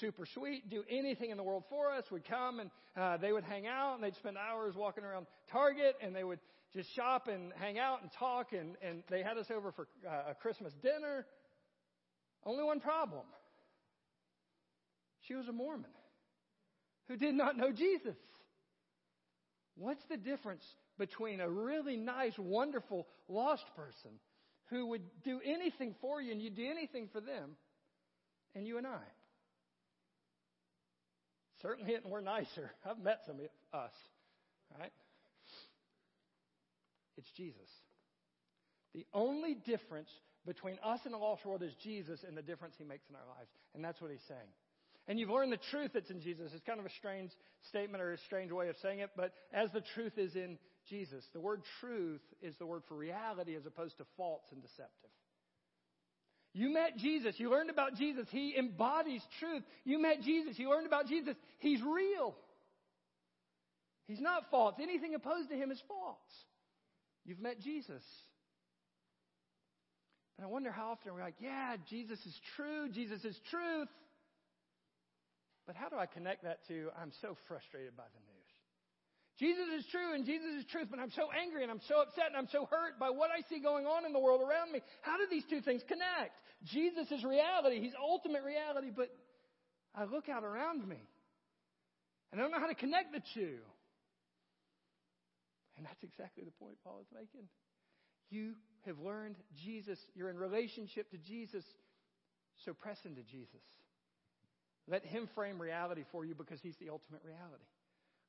[0.00, 2.04] Super sweet, do anything in the world for us.
[2.10, 5.96] Would come and uh, they would hang out, and they'd spend hours walking around Target,
[6.02, 6.40] and they would
[6.74, 8.52] just shop and hang out and talk.
[8.52, 11.26] And, and they had us over for uh, a Christmas dinner.
[12.44, 13.24] Only one problem.
[15.26, 15.90] She was a Mormon
[17.08, 18.16] who did not know Jesus.
[19.76, 20.64] What's the difference
[20.98, 24.10] between a really nice, wonderful, lost person
[24.70, 27.56] who would do anything for you and you'd do anything for them
[28.54, 29.00] and you and I?
[31.62, 32.70] Certainly, we're nicer.
[32.88, 33.92] I've met some of us,
[34.78, 34.92] right?
[37.16, 37.68] It's Jesus.
[38.94, 40.08] The only difference
[40.46, 43.26] between us and the lost world is Jesus and the difference he makes in our
[43.36, 43.50] lives.
[43.74, 44.48] And that's what he's saying
[45.08, 46.52] and you've learned the truth that's in Jesus.
[46.54, 47.30] It's kind of a strange
[47.70, 51.24] statement or a strange way of saying it, but as the truth is in Jesus,
[51.32, 55.10] the word truth is the word for reality as opposed to false and deceptive.
[56.52, 57.34] You met Jesus.
[57.38, 58.26] You learned about Jesus.
[58.30, 59.62] He embodies truth.
[59.84, 60.58] You met Jesus.
[60.58, 61.36] You learned about Jesus.
[61.58, 62.34] He's real.
[64.06, 64.74] He's not false.
[64.82, 66.16] Anything opposed to him is false.
[67.24, 68.02] You've met Jesus.
[70.36, 72.88] And I wonder how often we're like, yeah, Jesus is true.
[72.90, 73.88] Jesus is truth.
[75.68, 78.50] But how do I connect that to I'm so frustrated by the news?
[79.36, 82.32] Jesus is true and Jesus is truth, but I'm so angry and I'm so upset
[82.32, 84.80] and I'm so hurt by what I see going on in the world around me.
[85.04, 86.32] How do these two things connect?
[86.64, 87.84] Jesus is reality.
[87.84, 89.12] He's ultimate reality, but
[89.94, 90.98] I look out around me
[92.32, 93.60] and I don't know how to connect the two.
[95.76, 97.44] And that's exactly the point Paul is making.
[98.32, 98.56] You
[98.88, 100.00] have learned Jesus.
[100.16, 101.62] You're in relationship to Jesus.
[102.64, 103.62] So press into Jesus.
[104.88, 107.64] Let Him frame reality for you because He's the ultimate reality.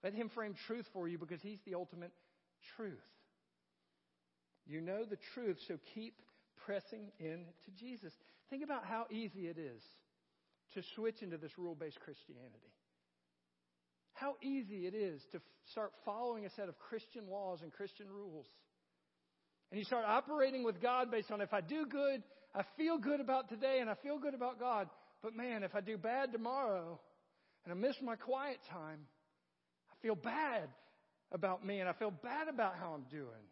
[0.04, 2.12] Let Him frame truth for you because He's the ultimate
[2.76, 3.00] truth.
[4.68, 6.16] You know the truth, so keep
[6.66, 8.14] pressing into Jesus.
[8.50, 9.82] Think about how easy it is
[10.74, 12.74] to switch into this rule based Christianity.
[14.14, 18.08] How easy it is to f- start following a set of Christian laws and Christian
[18.10, 18.46] rules.
[19.72, 22.22] And you start operating with God based on if I do good,
[22.54, 24.90] I feel good about today and I feel good about God.
[25.22, 27.00] But man, if I do bad tomorrow
[27.64, 29.00] and I miss my quiet time,
[29.92, 30.70] I feel bad
[31.32, 33.46] about me and I feel bad about how I'm doing.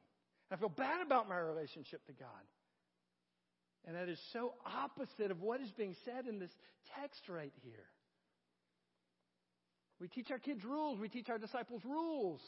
[0.52, 2.30] I feel bad about my relationship to God.
[3.86, 6.52] And that is so opposite of what is being said in this
[7.00, 7.86] text right here.
[10.00, 12.42] We teach our kids rules, we teach our disciples rules.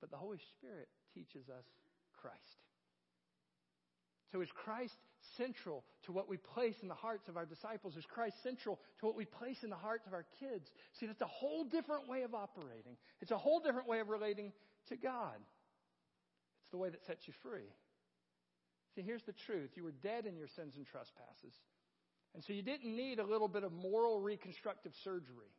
[0.00, 1.64] But the Holy Spirit teaches us
[2.20, 2.67] Christ.
[4.32, 4.94] So is Christ
[5.36, 7.96] central to what we place in the hearts of our disciples?
[7.96, 10.70] Is Christ central to what we place in the hearts of our kids?
[10.98, 12.96] See, that's a whole different way of operating.
[13.20, 14.52] It's a whole different way of relating
[14.88, 15.36] to God.
[16.62, 17.72] It's the way that sets you free.
[18.94, 19.70] See, here's the truth.
[19.74, 21.54] You were dead in your sins and trespasses.
[22.34, 25.52] And so you didn't need a little bit of moral reconstructive surgery.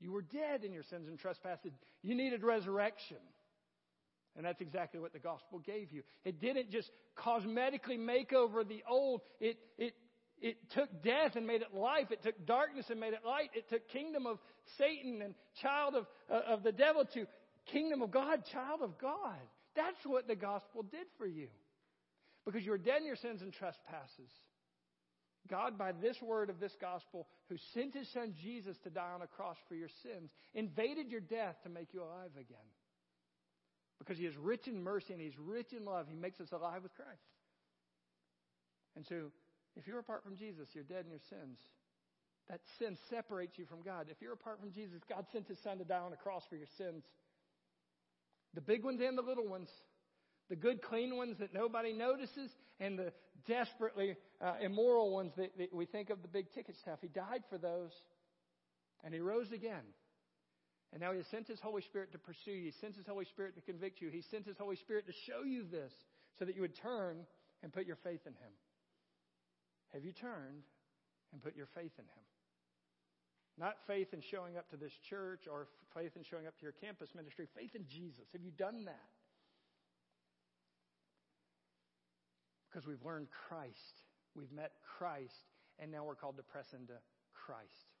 [0.00, 1.72] You were dead in your sins and trespasses.
[2.02, 3.18] You needed resurrection.
[4.36, 6.02] And that's exactly what the gospel gave you.
[6.24, 9.20] It didn't just cosmetically make over the old.
[9.40, 9.94] It, it,
[10.40, 12.10] it took death and made it life.
[12.10, 13.50] It took darkness and made it light.
[13.54, 14.38] It took kingdom of
[14.78, 17.26] Satan and child of, uh, of the devil to
[17.70, 19.38] kingdom of God, child of God.
[19.76, 21.48] That's what the gospel did for you.
[22.44, 24.30] Because you were dead in your sins and trespasses.
[25.48, 29.22] God, by this word of this gospel, who sent his son Jesus to die on
[29.22, 32.58] a cross for your sins, invaded your death to make you alive again.
[34.02, 36.82] Because he is rich in mercy and he's rich in love, he makes us alive
[36.82, 37.22] with Christ.
[38.96, 39.30] And so,
[39.76, 41.58] if you're apart from Jesus, you're dead in your sins.
[42.48, 44.08] That sin separates you from God.
[44.10, 46.56] If you're apart from Jesus, God sent his son to die on a cross for
[46.56, 47.04] your sins.
[48.54, 49.68] The big ones and the little ones.
[50.50, 52.50] The good, clean ones that nobody notices,
[52.80, 53.12] and the
[53.46, 56.98] desperately uh, immoral ones that, that we think of the big ticket stuff.
[57.00, 57.92] He died for those,
[59.04, 59.84] and he rose again.
[60.92, 62.64] And now He has sent His Holy Spirit to pursue you.
[62.64, 64.10] He sent His Holy Spirit to convict you.
[64.10, 65.92] He sent His Holy Spirit to show you this
[66.38, 67.24] so that you would turn
[67.62, 68.52] and put your faith in Him.
[69.94, 70.64] Have you turned
[71.32, 72.24] and put your faith in Him?
[73.58, 76.72] Not faith in showing up to this church or faith in showing up to your
[76.72, 78.24] campus ministry, faith in Jesus.
[78.32, 79.12] Have you done that?
[82.70, 84.04] Because we've learned Christ.
[84.34, 85.44] We've met Christ,
[85.78, 86.94] and now we're called to press into
[87.34, 87.92] Christ.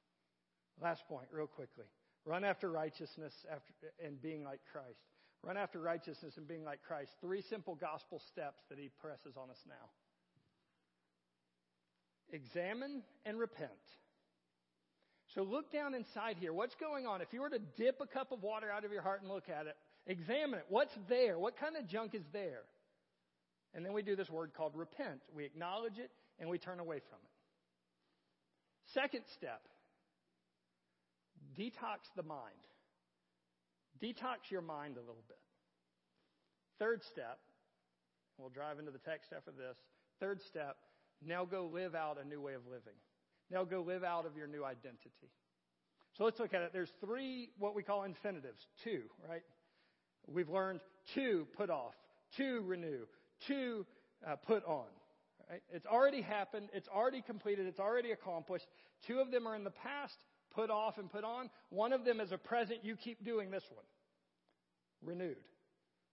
[0.80, 1.84] Last point, real quickly.
[2.24, 3.72] Run after righteousness after,
[4.04, 5.00] and being like Christ.
[5.42, 7.10] Run after righteousness and being like Christ.
[7.20, 9.90] Three simple gospel steps that he presses on us now.
[12.30, 13.70] Examine and repent.
[15.34, 16.52] So look down inside here.
[16.52, 17.22] What's going on?
[17.22, 19.48] If you were to dip a cup of water out of your heart and look
[19.48, 20.66] at it, examine it.
[20.68, 21.38] What's there?
[21.38, 22.62] What kind of junk is there?
[23.74, 25.20] And then we do this word called repent.
[25.34, 27.30] We acknowledge it and we turn away from it.
[28.94, 29.62] Second step
[31.56, 32.54] Detox the mind.
[34.02, 35.38] Detox your mind a little bit.
[36.78, 37.38] Third step,
[38.38, 39.76] we'll drive into the text after this.
[40.18, 40.76] Third step,
[41.24, 42.98] now go live out a new way of living.
[43.50, 45.30] Now go live out of your new identity.
[46.16, 46.70] So let's look at it.
[46.72, 48.66] There's three what we call infinitives.
[48.82, 49.42] Two, right?
[50.26, 50.80] We've learned
[51.14, 51.94] to put off,
[52.36, 53.06] to renew,
[53.48, 53.86] to
[54.26, 54.86] uh, put on.
[55.50, 55.62] Right?
[55.72, 56.68] It's already happened.
[56.72, 57.66] It's already completed.
[57.66, 58.66] It's already accomplished.
[59.06, 60.16] Two of them are in the past
[60.54, 61.50] put off and put on.
[61.70, 62.84] One of them is a present.
[62.84, 63.84] You keep doing this one.
[65.04, 65.36] Renewed.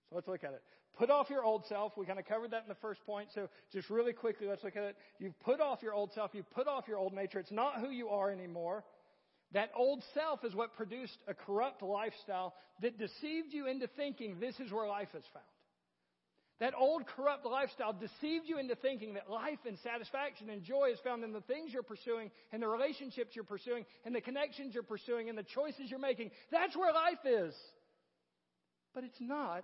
[0.10, 0.62] So let's look at it.
[0.98, 1.94] Put off your old self.
[1.98, 3.30] We kind of covered that in the first point.
[3.34, 4.98] So just really quickly, let's look at it.
[5.20, 6.32] You've put off your old self.
[6.34, 7.40] You've put off your old nature.
[7.40, 8.84] It's not who you are anymore.
[9.54, 14.60] That old self is what produced a corrupt lifestyle that deceived you into thinking this
[14.60, 15.46] is where life is found.
[16.60, 21.00] That old corrupt lifestyle deceived you into thinking that life and satisfaction and joy is
[21.00, 24.84] found in the things you're pursuing and the relationships you're pursuing and the connections you're
[24.84, 26.32] pursuing and the choices you're making.
[26.52, 27.56] That's where life is.
[28.94, 29.64] But it's not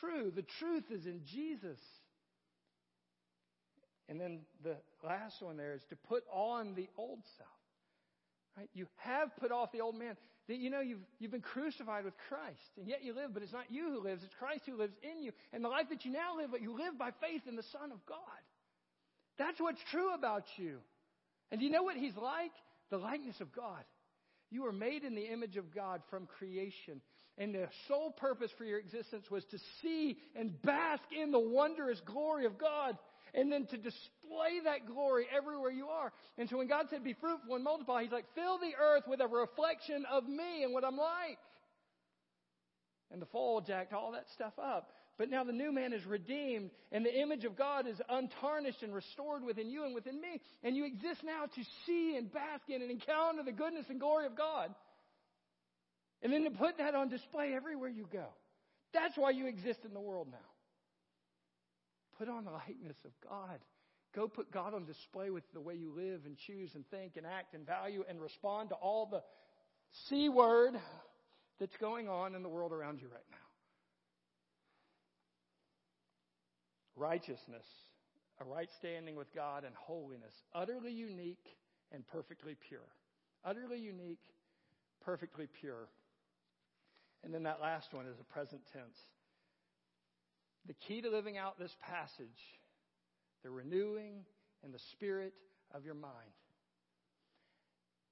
[0.00, 0.30] true.
[0.34, 1.78] The truth is in Jesus.
[4.08, 7.48] And then the last one there is to put on the old self.
[8.56, 8.70] Right?
[8.72, 10.16] You have put off the old man.
[10.48, 13.52] That you know you've, you've been crucified with Christ, and yet you live, but it's
[13.52, 15.32] not you who lives, it's Christ who lives in you.
[15.52, 17.90] And the life that you now live, but you live by faith in the Son
[17.90, 18.18] of God.
[19.38, 20.78] That's what's true about you.
[21.50, 22.52] And do you know what He's like?
[22.90, 23.82] The likeness of God.
[24.50, 27.00] You were made in the image of God from creation.
[27.38, 32.00] And the sole purpose for your existence was to see and bask in the wondrous
[32.06, 32.96] glory of God
[33.36, 36.12] and then to display that glory everywhere you are.
[36.38, 39.20] And so when God said, be fruitful and multiply, He's like, fill the earth with
[39.20, 41.38] a reflection of me and what I'm like.
[43.12, 44.90] And the fall jacked all that stuff up.
[45.18, 48.94] But now the new man is redeemed, and the image of God is untarnished and
[48.94, 50.40] restored within you and within me.
[50.62, 54.26] And you exist now to see and bask in and encounter the goodness and glory
[54.26, 54.74] of God.
[56.22, 58.26] And then to put that on display everywhere you go.
[58.92, 60.55] That's why you exist in the world now.
[62.18, 63.58] Put on the likeness of God.
[64.14, 67.26] Go put God on display with the way you live and choose and think and
[67.26, 69.22] act and value and respond to all the
[70.08, 70.74] C word
[71.60, 73.36] that's going on in the world around you right now.
[76.96, 77.66] Righteousness,
[78.40, 81.56] a right standing with God, and holiness, utterly unique
[81.92, 82.88] and perfectly pure.
[83.44, 84.22] Utterly unique,
[85.04, 85.88] perfectly pure.
[87.22, 88.98] And then that last one is a present tense.
[90.66, 92.28] The key to living out this passage,
[93.42, 94.24] the renewing
[94.64, 95.32] and the spirit
[95.72, 96.12] of your mind.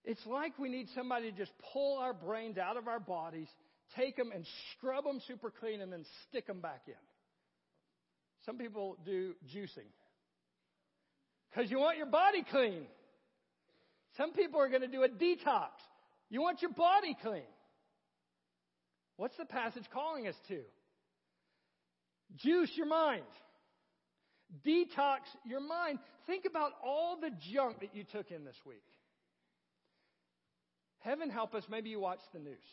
[0.05, 3.48] It's like we need somebody to just pull our brains out of our bodies,
[3.96, 6.94] take them and scrub them super clean, and then stick them back in.
[8.44, 9.88] Some people do juicing
[11.50, 12.84] because you want your body clean.
[14.16, 15.70] Some people are going to do a detox.
[16.28, 17.42] You want your body clean.
[19.16, 20.61] What's the passage calling us to?
[22.37, 23.25] Juice your mind.
[24.66, 25.99] Detox your mind.
[26.27, 28.85] Think about all the junk that you took in this week.
[31.01, 32.64] Heaven help us, maybe you watched the news.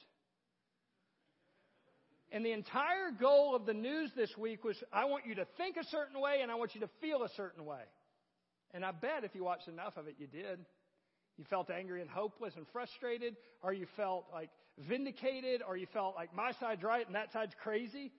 [2.31, 5.75] And the entire goal of the news this week was I want you to think
[5.75, 7.81] a certain way and I want you to feel a certain way.
[8.73, 10.59] And I bet if you watched enough of it, you did.
[11.37, 16.15] You felt angry and hopeless and frustrated, or you felt like vindicated, or you felt
[16.15, 18.11] like my side's right and that side's crazy.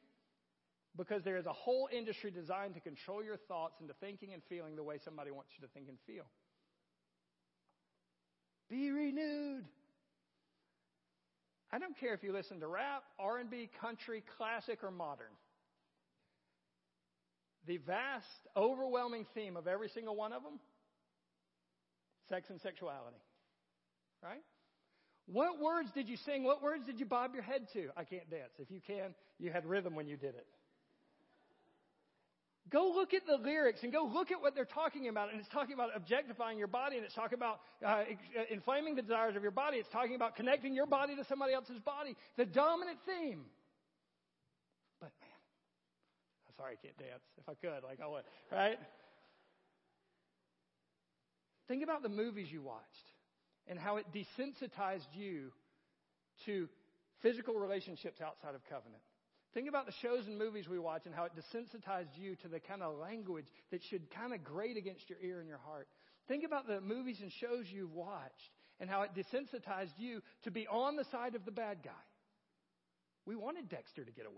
[0.97, 4.77] Because there is a whole industry designed to control your thoughts into thinking and feeling
[4.77, 6.25] the way somebody wants you to think and feel.
[8.69, 9.65] Be renewed.
[11.73, 15.33] I don't care if you listen to rap, R&B, country, classic, or modern.
[17.67, 18.27] The vast,
[18.57, 20.59] overwhelming theme of every single one of them
[22.29, 23.17] sex and sexuality.
[24.23, 24.43] Right?
[25.27, 26.45] What words did you sing?
[26.45, 27.89] What words did you bob your head to?
[27.97, 28.53] I can't dance.
[28.59, 30.47] If you can, you had rhythm when you did it.
[32.71, 35.31] Go look at the lyrics and go look at what they're talking about.
[35.31, 38.05] And it's talking about objectifying your body and it's talking about uh, uh,
[38.51, 39.79] inflaming the desires of your body.
[39.79, 42.17] It's talking about connecting your body to somebody else's body.
[42.37, 43.45] The dominant theme.
[45.01, 45.31] But man,
[46.49, 47.23] I'm sorry I can't dance.
[47.37, 48.79] If I could, like I would, right?
[51.69, 52.87] Think about the movies you watched
[53.67, 55.53] and how it desensitized you
[56.47, 56.69] to
[57.23, 59.03] physical relationships outside of covenant.
[59.55, 62.61] Think about the shows and movies we watch and how it desensitized you to the
[62.61, 65.89] kind of language that should kind of grate against your ear and your heart.
[66.27, 68.51] Think about the movies and shows you've watched
[68.81, 71.91] and how it desensitized you to be on the side of the bad guy.
[73.27, 74.35] We wanted Dexter to get away.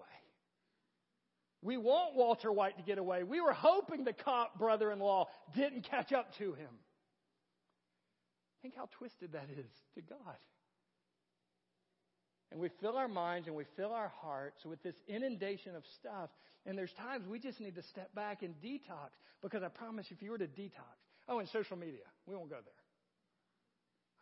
[1.63, 3.23] We want Walter White to get away.
[3.23, 6.69] We were hoping the cop brother in law didn't catch up to him.
[8.61, 10.37] Think how twisted that is to God.
[12.55, 16.31] And we fill our minds and we fill our hearts with this inundation of stuff.
[16.65, 19.11] And there's times we just need to step back and detox.
[19.43, 20.95] Because I promise if you were to detox,
[21.29, 22.73] oh, and social media, we won't go there.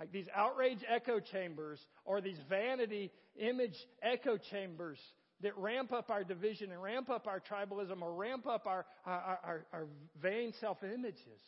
[0.00, 4.98] Like these outrage echo chambers or these vanity image echo chambers
[5.42, 9.40] that ramp up our division and ramp up our tribalism or ramp up our, our,
[9.44, 9.86] our, our
[10.22, 11.42] vain self images.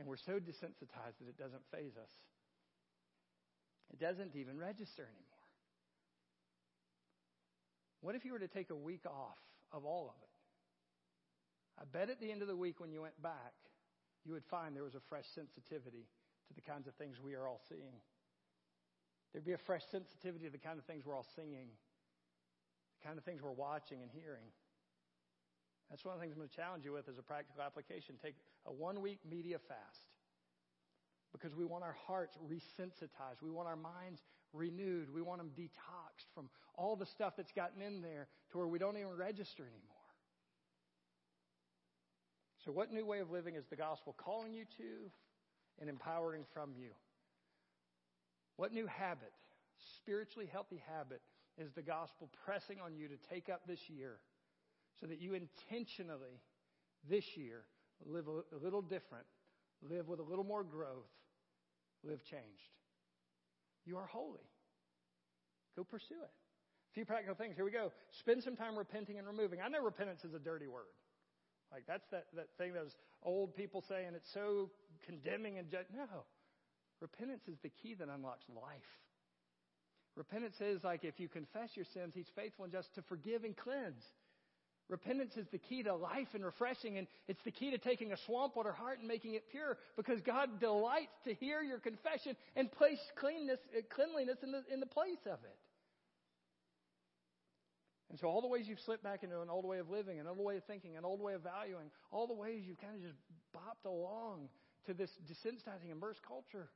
[0.00, 2.10] And we're so desensitized that it doesn't phase us.
[3.92, 5.30] It doesn't even register anymore.
[8.00, 9.38] What if you were to take a week off
[9.72, 10.28] of all of it?
[11.80, 13.52] I bet at the end of the week when you went back,
[14.24, 16.06] you would find there was a fresh sensitivity
[16.48, 18.00] to the kinds of things we are all seeing.
[19.32, 21.68] There'd be a fresh sensitivity to the kind of things we're all singing,
[23.00, 24.50] the kind of things we're watching and hearing.
[25.88, 28.14] That's one of the things I'm going to challenge you with as a practical application.
[28.22, 28.36] Take
[28.66, 30.09] a one week media fast
[31.32, 33.42] because we want our hearts resensitized.
[33.42, 34.20] We want our minds
[34.52, 35.12] renewed.
[35.14, 38.78] We want them detoxed from all the stuff that's gotten in there to where we
[38.78, 39.96] don't even register anymore.
[42.64, 45.10] So, what new way of living is the gospel calling you to
[45.80, 46.90] and empowering from you?
[48.56, 49.32] What new habit,
[49.96, 51.22] spiritually healthy habit,
[51.56, 54.18] is the gospel pressing on you to take up this year?
[55.00, 56.40] so that you intentionally
[57.08, 57.64] this year
[58.04, 59.24] live a little different,
[59.82, 61.08] live with a little more growth,
[62.04, 62.70] live changed.
[63.84, 64.46] You are holy.
[65.76, 66.30] Go pursue it.
[66.30, 67.56] A few practical things.
[67.56, 67.92] Here we go.
[68.18, 69.60] Spend some time repenting and removing.
[69.60, 70.90] I know repentance is a dirty word.
[71.72, 74.70] Like that's that, that thing those old people say, and it's so
[75.06, 75.96] condemning and judging.
[75.96, 76.24] No.
[77.00, 78.90] Repentance is the key that unlocks life.
[80.16, 83.56] Repentance is like if you confess your sins, He's faithful and just to forgive and
[83.56, 84.02] cleanse.
[84.90, 88.16] Repentance is the key to life and refreshing, and it's the key to taking a
[88.26, 92.98] swampwater heart and making it pure because God delights to hear your confession and place
[93.14, 95.56] cleanness, uh, cleanliness in the, in the place of it.
[98.10, 100.26] And so, all the ways you've slipped back into an old way of living, an
[100.26, 103.02] old way of thinking, an old way of valuing, all the ways you've kind of
[103.02, 103.18] just
[103.54, 104.48] bopped along
[104.86, 106.68] to this desensitizing, immersed culture.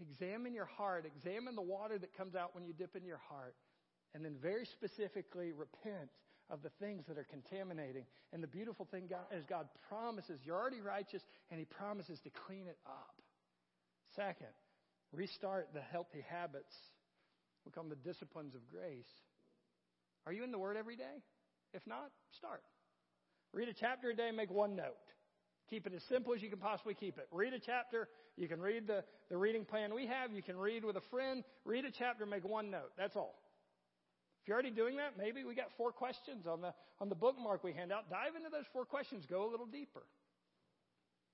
[0.00, 1.06] Examine your heart.
[1.06, 3.54] Examine the water that comes out when you dip in your heart.
[4.14, 6.10] And then, very specifically, repent
[6.50, 8.04] of the things that are contaminating.
[8.32, 12.30] And the beautiful thing God, is God promises you're already righteous, and He promises to
[12.46, 13.14] clean it up.
[14.14, 14.54] Second,
[15.12, 16.72] restart the healthy habits.
[17.66, 19.10] We call them the disciplines of grace.
[20.26, 21.22] Are you in the Word every day?
[21.72, 22.62] If not, start.
[23.52, 24.94] Read a chapter a day, make one note.
[25.70, 27.26] Keep it as simple as you can possibly keep it.
[27.32, 28.08] Read a chapter.
[28.36, 30.30] You can read the, the reading plan we have.
[30.32, 31.42] You can read with a friend.
[31.64, 32.92] Read a chapter, make one note.
[32.98, 33.34] That's all.
[34.44, 37.64] If you're already doing that, maybe we got four questions on the, on the bookmark
[37.64, 38.10] we hand out.
[38.10, 39.24] Dive into those four questions.
[39.24, 40.02] Go a little deeper.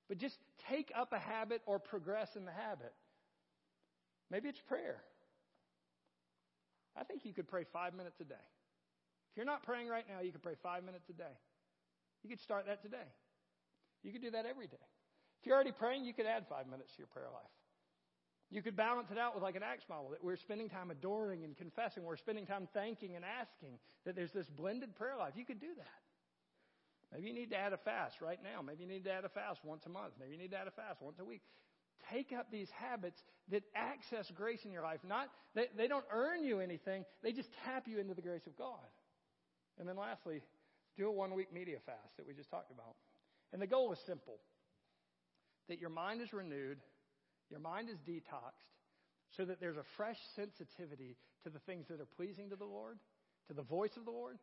[0.08, 0.38] But just
[0.70, 2.92] take up a habit or progress in the habit.
[4.30, 5.02] Maybe it's prayer.
[6.96, 8.46] I think you could pray five minutes a day.
[9.32, 11.34] If you're not praying right now, you could pray five minutes a day.
[12.22, 13.11] You could start that today.
[14.04, 14.86] You could do that every day.
[15.40, 17.50] If you're already praying, you could add five minutes to your prayer life.
[18.51, 21.44] You could balance it out with like an Acts model that we're spending time adoring
[21.44, 22.03] and confessing.
[22.03, 25.34] We're spending time thanking and asking that there's this blended prayer life.
[25.36, 26.01] You could do that.
[27.12, 28.62] Maybe you need to add a fast right now.
[28.62, 30.14] Maybe you need to add a fast once a month.
[30.18, 31.42] Maybe you need to add a fast once a week.
[32.11, 35.01] Take up these habits that access grace in your life.
[35.07, 37.05] Not they, they don't earn you anything.
[37.22, 38.78] They just tap you into the grace of God.
[39.78, 40.42] And then lastly,
[40.96, 42.96] do a one week media fast that we just talked about.
[43.53, 44.38] And the goal is simple
[45.68, 46.78] that your mind is renewed,
[47.51, 48.70] your mind is detoxed,
[49.36, 52.98] so that there's a fresh sensitivity to the things that are pleasing to the Lord,
[53.48, 54.38] to the voice of the Lord,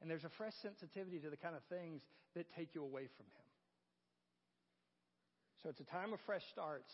[0.00, 2.02] and there's a fresh sensitivity to the kind of things
[2.34, 3.48] that take you away from Him.
[5.62, 6.92] So it's a time of fresh starts.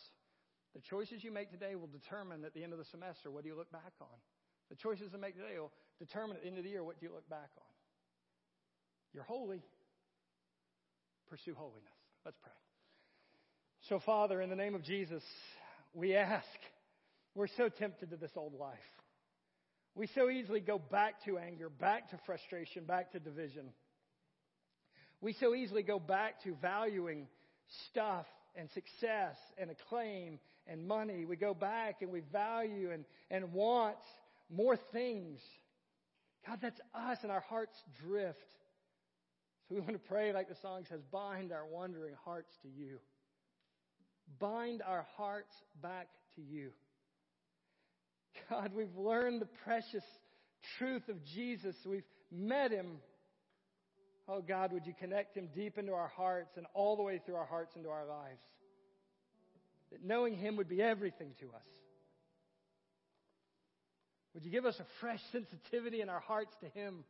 [0.74, 3.48] The choices you make today will determine at the end of the semester what do
[3.48, 4.18] you look back on.
[4.70, 7.06] The choices you make today will determine at the end of the year what do
[7.06, 7.72] you look back on.
[9.12, 9.62] You're holy.
[11.28, 11.98] Pursue holiness.
[12.24, 12.52] Let's pray.
[13.88, 15.22] So, Father, in the name of Jesus,
[15.94, 16.46] we ask.
[17.34, 18.78] We're so tempted to this old life.
[19.94, 23.70] We so easily go back to anger, back to frustration, back to division.
[25.20, 27.26] We so easily go back to valuing
[27.90, 31.24] stuff and success and acclaim and money.
[31.24, 33.96] We go back and we value and, and want
[34.50, 35.40] more things.
[36.46, 37.76] God, that's us and our hearts
[38.06, 38.38] drift.
[39.68, 42.98] So we want to pray like the song says, bind our wandering hearts to you.
[44.38, 45.52] Bind our hearts
[45.82, 46.70] back to you.
[48.48, 50.04] God, we've learned the precious
[50.78, 51.74] truth of Jesus.
[51.84, 52.98] We've met him.
[54.28, 57.34] Oh God, would you connect him deep into our hearts and all the way through
[57.34, 58.40] our hearts into our lives?
[59.90, 61.66] That knowing him would be everything to us.
[64.34, 67.04] Would you give us a fresh sensitivity in our hearts to him,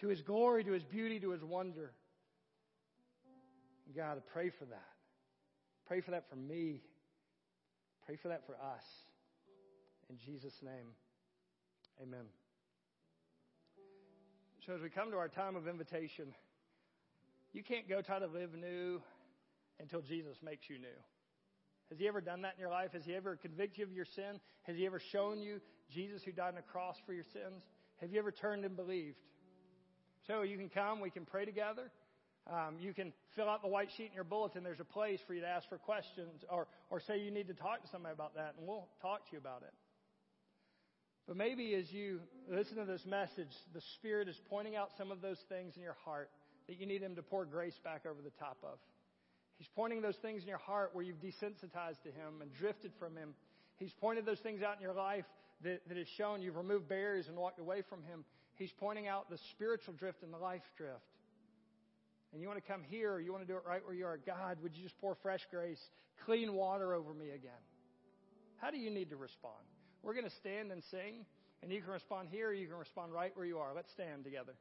[0.00, 1.92] to his glory, to his beauty, to his wonder?
[3.96, 4.93] God, I pray for that.
[5.86, 6.82] Pray for that for me.
[8.06, 8.84] Pray for that for us.
[10.10, 10.92] In Jesus' name,
[12.02, 12.26] amen.
[14.66, 16.34] So, as we come to our time of invitation,
[17.52, 19.00] you can't go try to live new
[19.80, 20.98] until Jesus makes you new.
[21.90, 22.92] Has He ever done that in your life?
[22.92, 24.40] Has He ever convicted you of your sin?
[24.62, 25.60] Has He ever shown you
[25.90, 27.62] Jesus who died on the cross for your sins?
[28.00, 29.18] Have you ever turned and believed?
[30.26, 31.90] So you can come, we can pray together.
[32.50, 34.62] Um, you can fill out the white sheet in your bulletin.
[34.62, 37.54] There's a place for you to ask for questions or, or say you need to
[37.54, 39.72] talk to somebody about that, and we'll talk to you about it.
[41.26, 42.20] But maybe as you
[42.50, 45.96] listen to this message, the Spirit is pointing out some of those things in your
[46.04, 46.28] heart
[46.68, 48.78] that you need Him to pour grace back over the top of.
[49.56, 53.16] He's pointing those things in your heart where you've desensitized to Him and drifted from
[53.16, 53.34] Him.
[53.78, 55.24] He's pointed those things out in your life
[55.62, 58.24] that, that has shown you've removed barriers and walked away from Him.
[58.56, 61.00] He's pointing out the spiritual drift and the life drift.
[62.34, 64.04] And you want to come here or you want to do it right where you
[64.06, 64.18] are.
[64.18, 65.80] God, would you just pour fresh grace,
[66.26, 67.62] clean water over me again?
[68.56, 69.54] How do you need to respond?
[70.02, 71.24] We're going to stand and sing,
[71.62, 73.72] and you can respond here or you can respond right where you are.
[73.72, 74.54] Let's stand together.